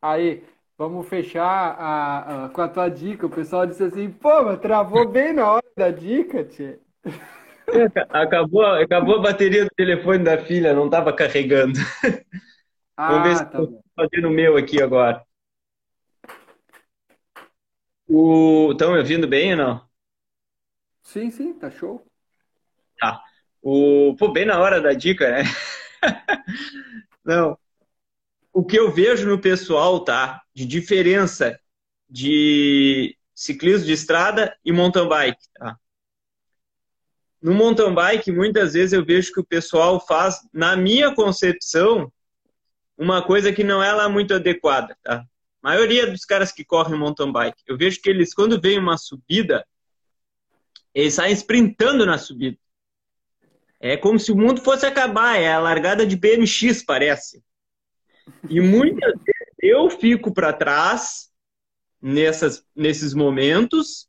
[0.00, 0.44] Aí,
[0.76, 1.42] vamos fechar
[1.78, 3.26] a, a, com a tua dica.
[3.26, 6.78] O pessoal disse assim, pô, mas travou bem na hora da dica, tchê.
[8.10, 11.78] Acabou, acabou a bateria do telefone da filha, não estava carregando.
[12.96, 13.83] Ah, Vamos ver se tá bom.
[13.94, 15.24] Fazendo o meu aqui agora.
[18.06, 19.88] Estão me ouvindo bem ou não?
[21.02, 22.06] Sim, sim, tá show.
[22.98, 23.22] Tá.
[23.62, 24.14] O...
[24.18, 25.42] Pô, bem na hora da dica, né?
[27.24, 27.58] não.
[28.52, 30.42] O que eu vejo no pessoal, tá?
[30.54, 31.58] De diferença
[32.08, 35.76] de ciclismo de estrada e mountain bike, tá?
[37.42, 42.10] No mountain bike, muitas vezes eu vejo que o pessoal faz, na minha concepção,
[42.96, 45.24] uma coisa que não é lá muito adequada, tá?
[45.62, 48.98] A maioria dos caras que correm mountain bike, eu vejo que eles, quando vem uma
[48.98, 49.66] subida,
[50.94, 52.58] eles saem sprintando na subida.
[53.80, 57.42] É como se o mundo fosse acabar, é a largada de BMX, parece.
[58.48, 61.30] E muitas vezes eu fico para trás
[62.00, 64.08] nessas, nesses momentos,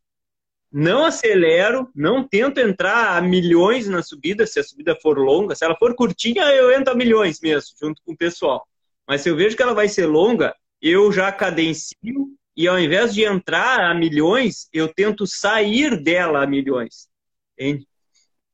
[0.72, 5.56] não acelero, não tento entrar a milhões na subida, se a subida for longa.
[5.56, 8.68] Se ela for curtinha, eu entro a milhões mesmo, junto com o pessoal.
[9.08, 13.14] Mas se eu vejo que ela vai ser longa, eu já cadencio e ao invés
[13.14, 17.08] de entrar a milhões, eu tento sair dela a milhões.
[17.54, 17.88] Entende?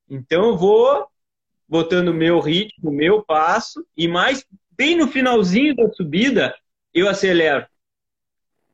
[0.10, 1.08] Então eu vou
[1.68, 6.54] botando o meu ritmo, o meu passo, e mais bem no finalzinho da subida,
[6.94, 7.66] eu acelero.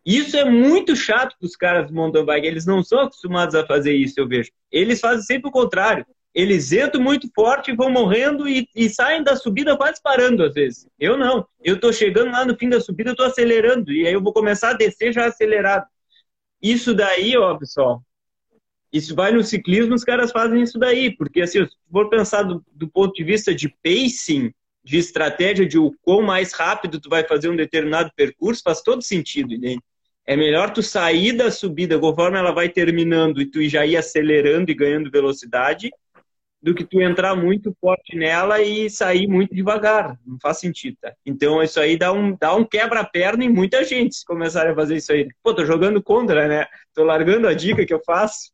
[0.04, 2.48] Isso é muito chato para os caras do mountain bike.
[2.48, 4.52] Eles não são acostumados a fazer isso, eu vejo.
[4.72, 6.06] Eles fazem sempre o contrário
[6.38, 10.88] eles entram muito forte, vão morrendo e, e, saem da subida quase parando às vezes.
[11.00, 11.44] Eu não.
[11.64, 13.92] Eu tô chegando lá no fim da subida, eu tô acelerando.
[13.92, 15.88] E aí eu vou começar a descer já acelerado.
[16.62, 18.04] Isso daí, ó, pessoal,
[18.94, 21.10] isso vai no ciclismo, os caras fazem isso daí.
[21.18, 25.80] Porque, assim, se for pensar do, do ponto de vista de pacing, de estratégia de
[25.80, 29.82] o quão mais rápido tu vai fazer um determinado percurso, faz todo sentido, entende?
[30.24, 34.70] É melhor tu sair da subida conforme ela vai terminando e tu já ir acelerando
[34.70, 35.90] e ganhando velocidade,
[36.68, 40.20] do que tu entrar muito forte nela e sair muito devagar.
[40.28, 41.14] Não faz sentido, tá?
[41.26, 44.98] Então isso aí dá um, dá um quebra-perna em muita gente se começarem a fazer
[44.98, 45.30] isso aí.
[45.42, 46.66] Pô, tô jogando contra, né?
[46.94, 48.52] Tô largando a dica que eu faço.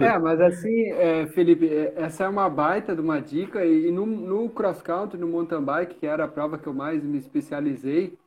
[0.00, 4.04] é, mas assim, é, Felipe, é, essa é uma baita de uma dica e no,
[4.04, 8.18] no cross country, no mountain bike, que era a prova que eu mais me especializei,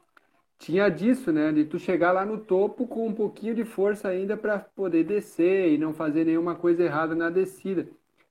[0.59, 1.51] tinha disso, né?
[1.51, 5.71] De tu chegar lá no topo com um pouquinho de força ainda para poder descer
[5.71, 7.87] e não fazer nenhuma coisa errada na descida.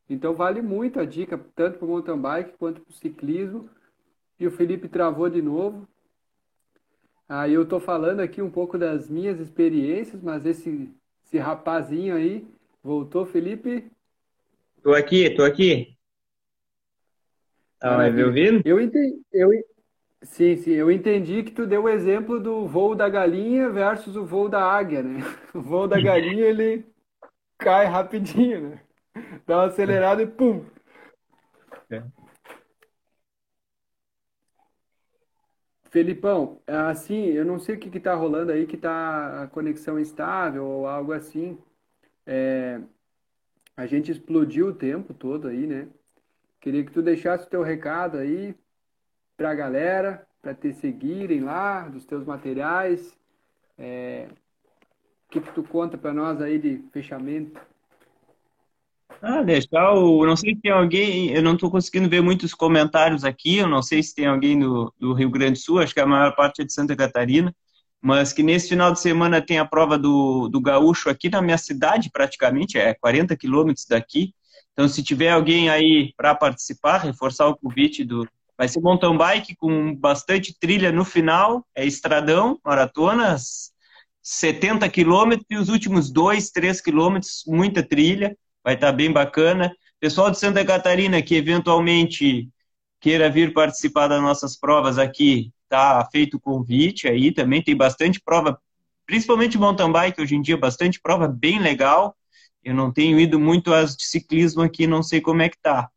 [0.09, 3.68] Então vale muito a dica, tanto para o mountain bike quanto para o ciclismo.
[4.39, 5.89] E o Felipe travou de novo.
[7.29, 10.91] Aí eu estou falando aqui um pouco das minhas experiências, mas esse,
[11.24, 12.47] esse rapazinho aí
[12.83, 13.91] voltou, Felipe?
[14.83, 15.97] Tô aqui, tô aqui.
[17.79, 18.62] Tá me ouvindo?
[18.64, 19.51] Eu entendi, eu,
[20.23, 24.25] Sim, sim, eu entendi que tu deu o exemplo do voo da galinha versus o
[24.25, 25.21] voo da águia, né?
[25.55, 26.85] O voo da galinha ele
[27.59, 28.81] cai rapidinho, né?
[29.47, 30.64] Dá uma acelerada e pum!
[31.91, 32.03] É.
[35.91, 40.64] Felipão, assim, eu não sei o que está rolando aí, que está a conexão instável
[40.64, 41.59] ou algo assim.
[42.27, 42.81] É,
[43.77, 45.89] a gente explodiu o tempo todo aí, né?
[46.61, 48.55] Queria que tu deixasse o teu recado aí
[49.39, 53.16] para a galera, para te seguirem lá, dos teus materiais.
[53.78, 57.59] É, o que, que tu conta para nós aí de fechamento?
[59.22, 60.26] Ah, deixar o.
[60.26, 61.30] Não sei se tem alguém.
[61.30, 63.59] Eu não estou conseguindo ver muitos comentários aqui.
[63.59, 66.07] Eu não sei se tem alguém do, do Rio Grande do Sul, acho que a
[66.07, 67.55] maior parte é de Santa Catarina.
[68.01, 71.59] Mas que nesse final de semana tem a prova do, do Gaúcho aqui na minha
[71.59, 74.34] cidade, praticamente, é 40 quilômetros daqui.
[74.72, 78.28] Então, se tiver alguém aí para participar, reforçar o convite do,
[78.59, 83.70] Vai ser mountain bike com bastante trilha no final, é estradão, maratonas,
[84.20, 89.72] 70 quilômetros e os últimos 2, 3 quilômetros, muita trilha, vai estar tá bem bacana.
[90.00, 92.48] Pessoal de Santa Catarina que eventualmente
[93.00, 98.20] queira vir participar das nossas provas aqui, tá feito o convite aí também, tem bastante
[98.20, 98.61] prova,
[99.06, 102.16] principalmente mountain bike hoje em dia, bastante prova bem legal.
[102.64, 105.88] Eu não tenho ido muito às de ciclismo aqui, não sei como é que tá.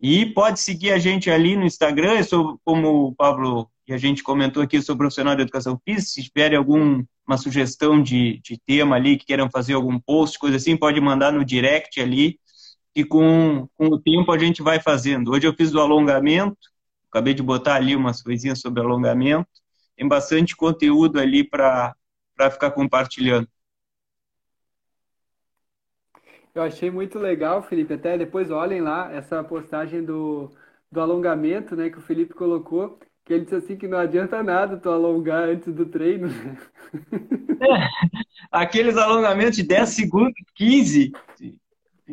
[0.00, 4.22] E pode seguir a gente ali no Instagram, sou, como o Pablo e a gente
[4.22, 7.06] comentou aqui, eu sou profissional de educação física, se tiverem alguma
[7.38, 11.44] sugestão de, de tema ali, que queiram fazer algum post, coisa assim, pode mandar no
[11.44, 12.38] direct ali,
[12.96, 15.30] e com, com o tempo a gente vai fazendo.
[15.30, 16.56] Hoje eu fiz o alongamento,
[17.08, 19.48] acabei de botar ali umas coisinhas sobre alongamento,
[19.96, 21.94] tem bastante conteúdo ali para
[22.50, 23.48] ficar compartilhando.
[26.56, 27.92] Eu achei muito legal, Felipe.
[27.92, 30.50] Até depois olhem lá essa postagem do,
[30.90, 34.78] do alongamento, né, que o Felipe colocou, que ele disse assim que não adianta nada
[34.78, 36.28] tu alongar antes do treino.
[37.60, 37.88] É,
[38.50, 41.12] aqueles alongamentos de 10 segundos, 15,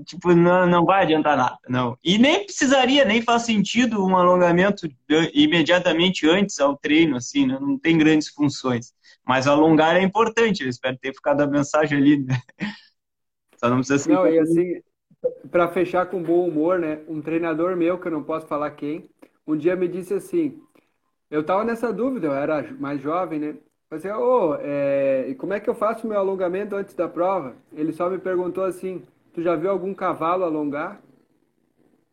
[0.06, 1.98] tipo, não, não vai adiantar nada, não.
[2.04, 4.90] E nem precisaria, nem faz sentido um alongamento
[5.34, 7.58] imediatamente antes ao treino, assim, né?
[7.62, 8.94] não tem grandes funções.
[9.26, 12.42] Mas alongar é importante, eu espero ter ficado a mensagem ali, né?
[13.64, 14.12] Só não precisa ser.
[14.12, 14.82] Não, e assim,
[15.50, 17.00] para fechar com bom humor, né?
[17.08, 19.10] Um treinador meu, que eu não posso falar quem,
[19.48, 20.62] um dia me disse assim:
[21.32, 23.56] eu tava nessa dúvida, eu era mais jovem, né?
[23.90, 27.56] Falei assim, ô, é, como é que eu faço meu alongamento antes da prova?
[27.72, 29.02] Ele só me perguntou assim:
[29.34, 31.02] tu já viu algum cavalo alongar?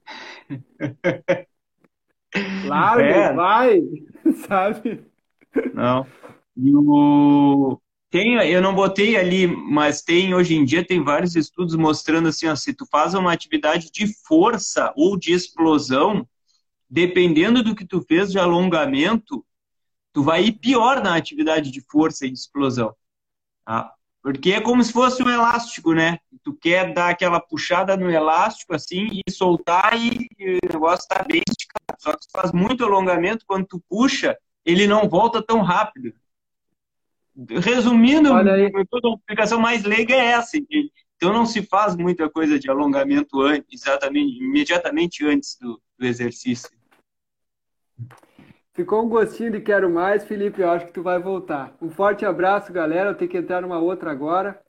[2.65, 3.33] Larga, é.
[3.35, 3.83] vai,
[4.47, 5.05] sabe?
[5.75, 6.07] Não.
[6.57, 7.77] E o,
[8.11, 12.49] tem, eu não botei ali, mas tem hoje em dia tem vários estudos mostrando assim,
[12.49, 16.29] ó, se tu faz uma atividade de força ou de explosão,
[16.89, 19.47] dependendo do que tu fez de alongamento,
[20.13, 22.93] tu vai ir pior na atividade de força e de explosão.
[23.65, 23.95] Tá?
[24.21, 26.19] Porque é como se fosse um elástico, né?
[26.43, 31.25] Tu quer dar aquela puxada no elástico assim e soltar e, e o negócio tá
[31.27, 31.97] bem esticado.
[31.99, 36.13] Só que tu faz muito alongamento, quando tu puxa, ele não volta tão rápido.
[37.37, 40.59] Resumindo, a explicação mais leiga é essa.
[41.17, 46.71] Então não se faz muita coisa de alongamento antes, exatamente, imediatamente antes do, do exercício.
[48.73, 50.63] Ficou um gostinho de quero mais, Felipe.
[50.63, 51.77] Eu acho que tu vai voltar.
[51.81, 53.11] Um forte abraço, galera.
[53.11, 54.61] Eu tenho que entrar numa outra agora.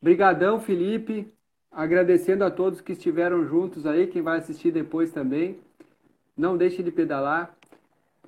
[0.00, 1.32] Brigadão, Felipe.
[1.70, 5.58] Agradecendo a todos que estiveram juntos aí, quem vai assistir depois também.
[6.36, 7.54] Não deixe de pedalar.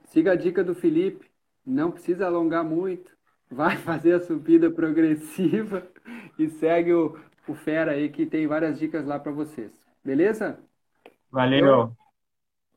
[0.05, 1.27] Siga a dica do Felipe.
[1.67, 3.11] Não precisa alongar muito
[3.53, 5.87] vai fazer a subida progressiva
[6.39, 9.71] e segue o, o Fera aí que tem várias dicas lá para vocês.
[10.05, 10.59] Beleza?
[11.31, 11.67] Valeu.
[11.67, 11.97] Eu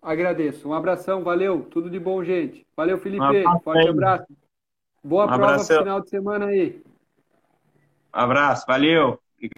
[0.01, 0.69] agradeço.
[0.69, 1.63] Um abração, valeu.
[1.63, 2.65] Tudo de bom, gente.
[2.76, 3.23] Valeu, Felipe.
[3.23, 4.28] Um Forte abraço.
[5.03, 6.84] Boa um prova no final de semana aí.
[8.13, 9.19] Um abraço, valeu.